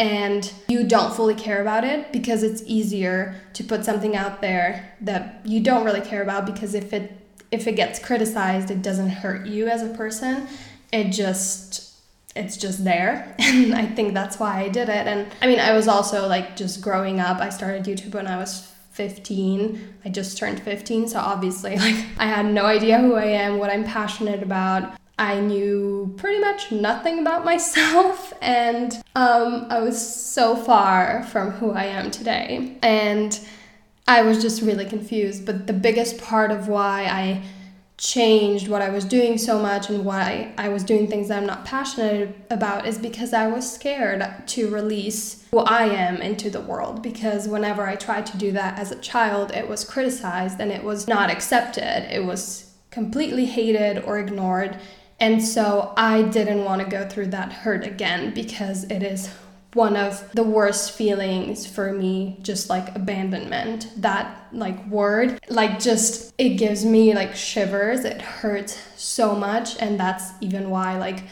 and 0.00 0.50
you 0.68 0.82
don't 0.82 1.14
fully 1.14 1.34
care 1.34 1.60
about 1.60 1.84
it 1.84 2.10
because 2.10 2.42
it's 2.42 2.62
easier 2.64 3.38
to 3.52 3.62
put 3.62 3.84
something 3.84 4.16
out 4.16 4.40
there 4.40 4.94
that 5.02 5.42
you 5.44 5.60
don't 5.60 5.84
really 5.84 6.00
care 6.00 6.22
about 6.22 6.46
because 6.46 6.74
if 6.74 6.94
it 6.94 7.12
if 7.50 7.66
it 7.66 7.72
gets 7.72 7.98
criticized 7.98 8.70
it 8.70 8.80
doesn't 8.80 9.10
hurt 9.10 9.46
you 9.46 9.68
as 9.68 9.82
a 9.82 9.94
person 9.94 10.48
it 10.90 11.10
just 11.10 11.89
it's 12.36 12.56
just 12.56 12.84
there 12.84 13.34
and 13.38 13.74
i 13.74 13.84
think 13.84 14.14
that's 14.14 14.38
why 14.38 14.60
i 14.60 14.68
did 14.68 14.88
it 14.88 15.06
and 15.06 15.26
i 15.42 15.46
mean 15.46 15.60
i 15.60 15.72
was 15.72 15.88
also 15.88 16.26
like 16.28 16.56
just 16.56 16.80
growing 16.80 17.20
up 17.20 17.38
i 17.38 17.48
started 17.48 17.84
youtube 17.84 18.14
when 18.14 18.26
i 18.26 18.36
was 18.36 18.72
15 18.92 19.94
i 20.04 20.08
just 20.08 20.36
turned 20.38 20.60
15 20.60 21.08
so 21.08 21.18
obviously 21.18 21.76
like 21.86 21.96
i 22.18 22.26
had 22.26 22.46
no 22.46 22.66
idea 22.66 22.98
who 22.98 23.14
i 23.14 23.24
am 23.24 23.58
what 23.58 23.70
i'm 23.70 23.84
passionate 23.84 24.42
about 24.42 24.94
I 25.20 25.38
knew 25.38 26.14
pretty 26.16 26.40
much 26.40 26.72
nothing 26.72 27.18
about 27.18 27.44
myself, 27.52 28.32
and 28.40 28.94
um, 29.14 29.66
I 29.68 29.80
was 29.80 30.00
so 30.00 30.56
far 30.56 31.24
from 31.24 31.50
who 31.50 31.72
I 31.72 31.84
am 31.84 32.10
today. 32.10 32.78
And 32.82 33.38
I 34.08 34.22
was 34.22 34.40
just 34.40 34.62
really 34.62 34.86
confused. 34.86 35.44
But 35.44 35.66
the 35.66 35.74
biggest 35.74 36.22
part 36.22 36.50
of 36.50 36.68
why 36.68 37.04
I 37.04 37.42
changed 38.00 38.66
what 38.66 38.82
I 38.82 38.88
was 38.88 39.04
doing 39.04 39.38
so 39.38 39.58
much 39.58 39.90
and 39.90 40.04
why 40.04 40.52
I 40.56 40.70
was 40.70 40.82
doing 40.82 41.06
things 41.06 41.28
that 41.28 41.38
I'm 41.38 41.46
not 41.46 41.64
passionate 41.64 42.34
about 42.50 42.86
is 42.86 42.98
because 42.98 43.32
I 43.32 43.46
was 43.46 43.70
scared 43.70 44.26
to 44.46 44.70
release 44.70 45.46
who 45.50 45.58
I 45.58 45.84
am 45.84 46.16
into 46.16 46.50
the 46.50 46.60
world. 46.60 47.02
Because 47.02 47.46
whenever 47.46 47.86
I 47.86 47.96
tried 47.96 48.26
to 48.26 48.38
do 48.38 48.52
that 48.52 48.78
as 48.78 48.90
a 48.90 48.98
child, 49.00 49.52
it 49.52 49.68
was 49.68 49.84
criticized 49.84 50.60
and 50.60 50.72
it 50.72 50.82
was 50.82 51.06
not 51.06 51.30
accepted. 51.30 52.12
It 52.12 52.24
was 52.24 52.72
completely 52.90 53.44
hated 53.44 54.02
or 54.04 54.18
ignored 54.18 54.80
and 55.20 55.44
so 55.44 55.92
I 55.98 56.22
didn't 56.22 56.64
want 56.64 56.80
to 56.80 56.88
go 56.88 57.06
through 57.06 57.26
that 57.26 57.52
hurt 57.52 57.86
again 57.86 58.32
because 58.32 58.84
it 58.84 59.02
is 59.02 59.28
one 59.74 59.96
of 59.96 60.30
the 60.32 60.42
worst 60.42 60.92
feelings 60.92 61.66
for 61.66 61.92
me 61.92 62.38
just 62.42 62.68
like 62.68 62.94
abandonment. 62.96 63.90
That 63.96 64.46
like 64.52 64.84
word 64.88 65.40
like 65.48 65.78
just 65.78 66.34
it 66.38 66.50
gives 66.56 66.84
me 66.84 67.14
like 67.14 67.36
shivers. 67.36 68.04
It 68.04 68.20
hurts 68.20 68.78
so 69.00 69.34
much 69.34 69.76
and 69.80 69.98
that's 69.98 70.32
even 70.40 70.70
why 70.70 70.96
like 70.98 71.24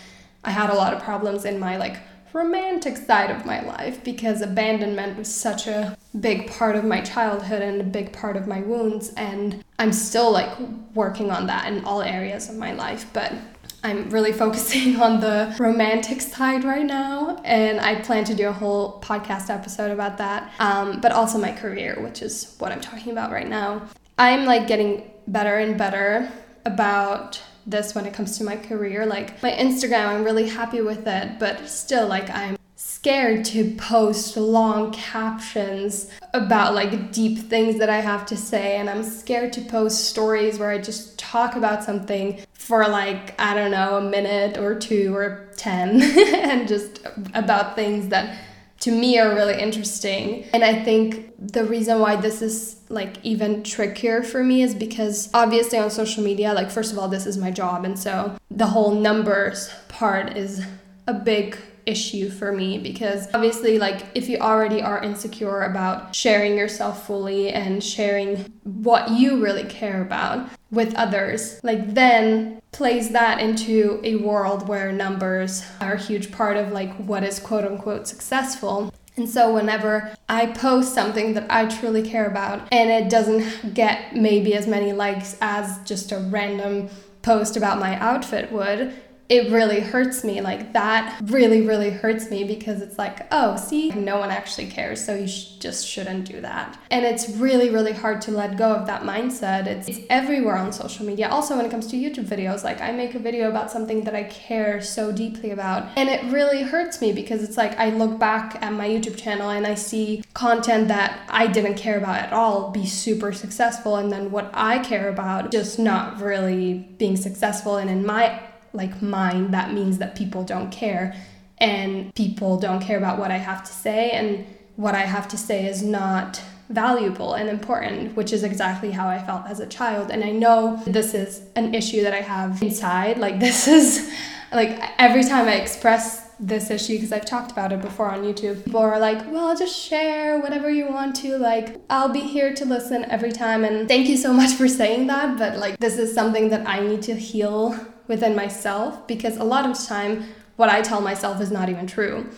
i 0.45 0.51
had 0.51 0.71
a 0.71 0.75
lot 0.75 0.95
of 0.95 1.03
problems 1.03 1.45
in 1.45 1.59
my 1.59 1.77
like 1.77 1.99
romantic 2.33 2.97
side 2.97 3.31
of 3.31 3.47
my 3.47 3.61
life 3.63 4.03
because 4.05 4.43
abandonment 4.43 5.17
was 5.17 5.33
such 5.33 5.67
a 5.67 5.97
big 6.21 6.51
part 6.51 6.77
of 6.77 6.85
my 6.85 7.01
childhood 7.01 7.63
and 7.63 7.81
a 7.81 7.85
big 7.85 8.13
part 8.13 8.37
of 8.37 8.47
my 8.47 8.61
wounds 8.61 9.11
and 9.17 9.65
i'm 9.79 9.93
still 9.93 10.31
like 10.31 10.51
working 10.95 11.31
on 11.31 11.47
that 11.47 11.71
in 11.73 11.85
all 11.85 12.03
areas 12.03 12.49
of 12.49 12.57
my 12.57 12.73
life 12.73 13.07
but 13.13 13.33
I'm 13.83 14.11
really 14.11 14.33
focusing 14.45 14.97
on 15.01 15.21
the 15.21 15.55
romantic 15.59 16.21
side 16.21 16.65
right 16.65 16.85
now, 16.85 17.41
and 17.45 17.81
I 17.81 18.01
plan 18.01 18.25
to 18.25 18.35
do 18.35 18.49
a 18.49 18.53
whole 18.53 19.01
podcast 19.01 19.51
episode 19.51 19.91
about 19.91 20.19
that. 20.19 20.53
Um, 20.59 21.01
but 21.01 21.13
also 21.13 21.39
my 21.39 21.53
career, 21.53 21.99
which 22.01 22.23
is 22.23 22.57
what 22.59 22.73
I'm 22.73 22.81
talking 22.81 23.13
about 23.13 23.31
right 23.31 23.49
now. 23.49 23.83
I'm 24.19 24.45
like 24.45 24.67
getting 24.67 25.11
better 25.27 25.59
and 25.59 25.79
better 25.79 26.31
about 26.65 27.41
this 27.67 27.95
when 27.95 28.07
it 28.07 28.15
comes 28.15 28.37
to 28.39 28.45
my 28.45 28.57
career. 28.57 29.07
Like 29.07 29.43
my 29.43 29.53
Instagram, 29.53 30.09
I'm 30.09 30.25
really 30.25 30.49
happy 30.49 30.81
with 30.81 31.07
it, 31.07 31.39
but 31.39 31.69
still, 31.69 32.09
like, 32.09 32.29
I'm 32.31 32.58
scared 32.99 33.45
to 33.45 33.77
post 33.77 34.37
long 34.37 34.91
captions 34.91 36.11
about 36.35 36.75
like 36.75 37.13
deep 37.13 37.39
things 37.39 37.79
that 37.79 37.89
I 37.89 38.01
have 38.01 38.27
to 38.27 38.37
say 38.37 38.77
and 38.77 38.91
I'm 38.91 39.05
scared 39.05 39.53
to 39.53 39.61
post 39.61 40.07
stories 40.07 40.59
where 40.59 40.71
I 40.71 40.79
just 40.79 41.17
talk 41.17 41.55
about 41.55 41.85
something 41.85 42.41
for 42.55 42.89
like 42.89 43.41
I 43.41 43.55
don't 43.55 43.71
know 43.71 43.99
a 43.99 44.03
minute 44.03 44.59
or 44.59 44.75
two 44.75 45.15
or 45.15 45.49
10 45.57 46.03
and 46.35 46.67
just 46.67 47.07
about 47.35 47.77
things 47.77 48.09
that 48.09 48.37
to 48.81 48.91
me 48.91 49.19
are 49.21 49.33
really 49.33 49.61
interesting. 49.61 50.45
And 50.53 50.65
I 50.65 50.83
think 50.83 51.35
the 51.39 51.65
reason 51.65 52.01
why 52.01 52.17
this 52.17 52.43
is 52.43 52.81
like 52.89 53.25
even 53.25 53.63
trickier 53.63 54.25
for 54.25 54.43
me 54.43 54.63
is 54.63 54.75
because 54.75 55.31
obviously 55.35 55.79
on 55.79 55.91
social 55.93 56.25
media 56.25 56.53
like 56.53 56.69
first 56.69 56.93
of 56.93 56.99
all 56.99 57.07
this 57.07 57.27
is 57.27 57.39
my 57.39 57.53
job 57.53 57.85
and 57.85 57.97
so 57.97 58.37
the 58.51 58.67
whole 58.67 58.93
numbers 58.93 59.71
part 59.89 60.37
is 60.37 60.65
a 61.07 61.15
big 61.15 61.57
issue 61.89 62.29
for 62.29 62.53
me 62.53 62.79
because 62.79 63.27
obviously 63.35 63.79
like 63.79 64.05
if 64.15 64.29
you 64.29 64.37
already 64.39 64.83
are 64.83 65.03
insecure 65.03 65.63
about 65.63 66.15
sharing 66.15 66.57
yourself 66.57 67.07
fully 67.07 67.49
and 67.49 67.83
sharing 67.83 68.37
what 68.63 69.11
you 69.11 69.43
really 69.43 69.65
care 69.65 70.03
about 70.03 70.49
with 70.71 70.95
others 70.95 71.59
like 71.65 71.95
then 71.95 72.59
plays 72.73 73.11
that 73.11 73.41
into 73.41 74.01
a 74.05 74.17
world 74.17 74.69
where 74.69 74.93
numbers 74.93 75.65
are 75.81 75.95
a 75.95 75.99
huge 75.99 76.31
part 76.31 76.57
of 76.57 76.73
like 76.73 76.95
what 76.97 77.25
is 77.25 77.39
quote 77.39 77.65
unquote 77.65 78.07
successful. 78.07 78.93
And 79.17 79.29
so, 79.29 79.53
whenever 79.53 80.15
I 80.29 80.47
post 80.47 80.95
something 80.95 81.35
that 81.35 81.47
I 81.51 81.67
truly 81.67 82.03
care 82.03 82.27
about 82.27 82.69
and 82.71 82.91
it 82.91 83.11
doesn't 83.11 83.75
get 83.75 84.15
maybe 84.15 84.55
as 84.55 84.67
many 84.67 84.93
likes 84.93 85.37
as 85.41 85.79
just 85.85 86.13
a 86.13 86.19
random 86.19 86.89
post 87.23 87.57
about 87.57 87.81
my 87.81 87.99
outfit 87.99 88.53
would, 88.53 88.95
it 89.29 89.51
really 89.51 89.81
hurts 89.81 90.25
me. 90.25 90.41
Like 90.41 90.73
that 90.73 91.21
really, 91.25 91.63
really 91.63 91.91
hurts 91.91 92.31
me 92.31 92.45
because 92.45 92.81
it's 92.81 92.99
like, 92.99 93.27
oh, 93.31 93.57
see, 93.57 93.91
no 93.91 94.19
one 94.19 94.31
actually 94.31 94.69
cares, 94.69 95.05
so 95.05 95.15
you 95.15 95.29
sh- 95.29 95.53
just 95.59 95.87
shouldn't 95.87 96.25
do 96.25 96.41
that. 96.41 96.79
And 96.91 97.05
it's 97.05 97.29
really, 97.31 97.71
really 97.71 97.93
hard 97.93 98.23
to 98.23 98.31
let 98.31 98.57
go 98.57 98.73
of 98.73 98.87
that 98.87 99.03
mindset. 99.03 99.67
It's, 99.67 99.89
it's 99.89 100.01
everywhere 100.09 100.57
on 100.57 100.73
social 100.73 101.05
media. 101.05 101.29
Also, 101.29 101.57
when 101.57 101.67
it 101.67 101.71
comes 101.71 101.87
to 101.89 101.97
YouTube 101.97 102.25
videos, 102.25 102.65
like 102.65 102.81
I 102.81 102.93
make 102.93 103.15
a 103.15 103.19
video 103.19 103.49
about 103.49 103.71
something 103.71 104.05
that 104.05 104.15
I 104.15 104.25
care 104.25 104.81
so 104.81 105.13
deeply 105.13 105.51
about, 105.51 105.89
and 105.97 106.09
it 106.09 106.25
really 106.33 106.63
hurts 106.63 107.01
me 107.01 107.13
because 107.13 107.43
it's 107.43 107.57
like 107.57 107.79
I 107.79 107.91
look 107.91 108.19
back 108.19 108.63
at 108.63 108.73
my 108.73 108.89
YouTube 108.89 109.17
channel 109.17 109.51
and 109.51 109.67
I 109.67 109.75
see 109.75 110.25
content 110.33 110.89
that 110.89 111.21
I 111.29 111.47
didn't 111.47 111.75
care 111.75 111.99
about 111.99 112.17
at 112.17 112.33
all 112.33 112.71
be 112.71 112.87
super 112.87 113.33
successful, 113.33 113.97
and 113.97 114.11
then 114.11 114.31
what 114.31 114.51
I 114.55 114.79
care 114.79 115.09
about 115.09 115.53
just 115.53 115.79
not 115.79 116.21
really 116.21 116.89
being 116.99 117.17
successful. 117.17 117.77
And 117.77 117.91
in 117.91 118.07
my 118.07 118.48
like 118.73 119.03
mine, 119.03 119.51
that 119.51 119.73
means 119.73 119.99
that 119.99 120.15
people 120.15 120.45
don't 120.45 120.71
care 120.71 121.15
and 121.59 122.15
people 122.15 122.59
don't 122.59 122.81
care 122.81 122.99
about 122.99 123.19
what 123.19 123.31
I 123.31 123.37
have 123.37 123.65
to 123.65 123.73
say 123.73 124.11
and 124.11 124.47
what 124.77 124.95
I 124.95 125.01
have 125.01 125.27
to 125.29 125.37
say 125.37 125.67
is 125.67 125.83
not 125.83 126.41
valuable 126.71 127.35
and 127.35 127.49
important, 127.49 128.15
which 128.17 128.33
is 128.33 128.45
exactly 128.45 128.91
how 128.91 129.09
I 129.09 129.19
felt 129.19 129.47
as 129.47 129.59
a 129.59 129.67
child. 129.67 130.11
And 130.11 130.23
I 130.23 130.31
know 130.31 130.81
this 130.87 131.15
is 131.15 131.43
an 131.57 131.75
issue 131.75 132.03
that 132.03 132.13
I 132.13 132.21
have 132.21 132.63
inside. 132.63 133.19
Like, 133.19 133.41
this 133.47 133.67
is 133.67 134.13
like 134.53 134.81
every 134.99 135.25
time 135.25 135.49
I 135.49 135.55
express 135.55 136.27
this 136.41 136.71
issue, 136.71 136.95
because 136.95 137.11
I've 137.11 137.25
talked 137.25 137.51
about 137.51 137.73
it 137.73 137.83
before 137.83 138.09
on 138.09 138.23
YouTube, 138.23 138.65
people 138.65 138.81
are 138.81 139.01
like, 139.01 139.19
well, 139.33 139.57
just 139.57 139.77
share 139.77 140.39
whatever 140.39 140.71
you 140.71 140.87
want 140.87 141.17
to. 141.17 141.37
Like, 141.39 141.81
I'll 141.91 142.11
be 142.11 142.21
here 142.21 142.55
to 142.55 142.65
listen 142.65 143.05
every 143.07 143.33
time. 143.33 143.65
And 143.65 143.89
thank 143.89 144.07
you 144.09 144.17
so 144.17 144.33
much 144.33 144.53
for 144.53 144.69
saying 144.69 145.09
that. 145.09 145.39
But 145.39 145.59
like, 145.59 145.79
this 145.79 145.99
is 145.99 146.15
something 146.15 146.51
that 146.51 146.69
I 146.69 146.81
need 146.81 147.03
to 147.03 147.15
heal 147.15 147.77
within 148.09 148.35
myself 148.35 149.07
because 149.07 149.37
a 149.37 149.45
lot 149.45 149.65
of 149.65 149.79
the 149.79 149.87
time 149.87 150.25
what 150.57 150.69
I 150.69 150.83
tell 150.83 151.01
myself 151.01 151.41
is 151.41 151.51
not 151.53 151.69
even 151.69 151.87
true. 151.87 152.29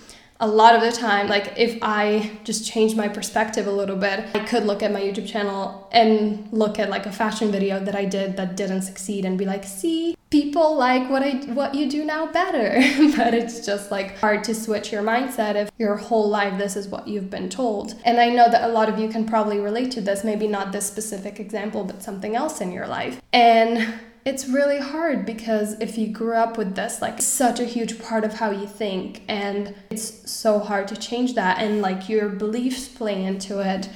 A 0.43 0.47
lot 0.47 0.75
of 0.75 0.81
the 0.81 0.93
time, 0.93 1.29
like 1.29 1.53
if 1.57 1.79
I 1.83 2.39
just 2.45 2.67
change 2.67 2.95
my 2.95 3.09
perspective 3.09 3.67
a 3.67 3.71
little 3.71 3.97
bit, 3.97 4.25
I 4.35 4.41
could 4.41 4.65
look 4.65 4.83
at 4.83 4.91
my 4.91 5.01
YouTube 5.01 5.27
channel 5.27 5.89
and 5.93 6.49
look 6.51 6.79
at 6.79 6.89
like 6.89 7.05
a 7.07 7.13
fashion 7.13 7.53
video 7.53 7.79
that 7.79 7.95
I 7.95 8.07
did 8.07 8.37
that 8.37 8.57
didn't 8.57 8.83
succeed 8.83 9.27
and 9.27 9.39
be 9.39 9.45
like, 9.45 9.65
see, 9.65 10.17
people 10.31 10.77
like 10.77 11.11
what 11.11 11.23
I 11.23 11.33
what 11.53 11.75
you 11.75 11.91
do 11.91 12.05
now 12.05 12.27
better. 12.27 12.75
but 13.17 13.35
it's 13.35 13.67
just 13.67 13.91
like 13.91 14.17
hard 14.19 14.45
to 14.45 14.55
switch 14.55 14.93
your 14.93 15.03
mindset 15.03 15.57
if 15.57 15.71
your 15.77 15.97
whole 15.97 16.29
life 16.29 16.57
this 16.57 16.75
is 16.77 16.89
what 16.89 17.07
you've 17.07 17.29
been 17.29 17.51
told. 17.51 17.95
And 18.05 18.19
I 18.19 18.31
know 18.31 18.51
that 18.51 18.69
a 18.69 18.73
lot 18.73 18.89
of 18.89 18.99
you 18.99 19.09
can 19.09 19.27
probably 19.27 19.61
relate 19.61 19.91
to 19.93 20.01
this, 20.01 20.25
maybe 20.25 20.47
not 20.47 20.73
this 20.73 20.87
specific 20.87 21.39
example, 21.39 21.85
but 21.85 22.03
something 22.03 22.35
else 22.35 22.63
in 22.63 22.73
your 22.73 22.87
life. 22.87 23.21
And 23.33 23.93
it's 24.25 24.47
really 24.47 24.79
hard 24.79 25.25
because 25.25 25.81
if 25.81 25.97
you 25.97 26.09
grew 26.09 26.35
up 26.35 26.59
with 26.59 26.75
this, 26.75 27.01
like, 27.01 27.23
such 27.23 27.59
a 27.59 27.65
huge 27.65 28.03
part 28.03 28.25
of 28.25 28.35
how 28.35 28.51
you 28.51 28.67
think, 28.67 29.23
and 29.29 29.75
it's 29.91 30.31
so 30.31 30.59
hard 30.59 30.89
to 30.89 30.97
change 30.97 31.35
that, 31.35 31.59
and 31.59 31.81
like 31.81 32.09
your 32.09 32.29
beliefs 32.29 32.89
play 32.89 33.25
into 33.25 33.61
it. 33.61 33.89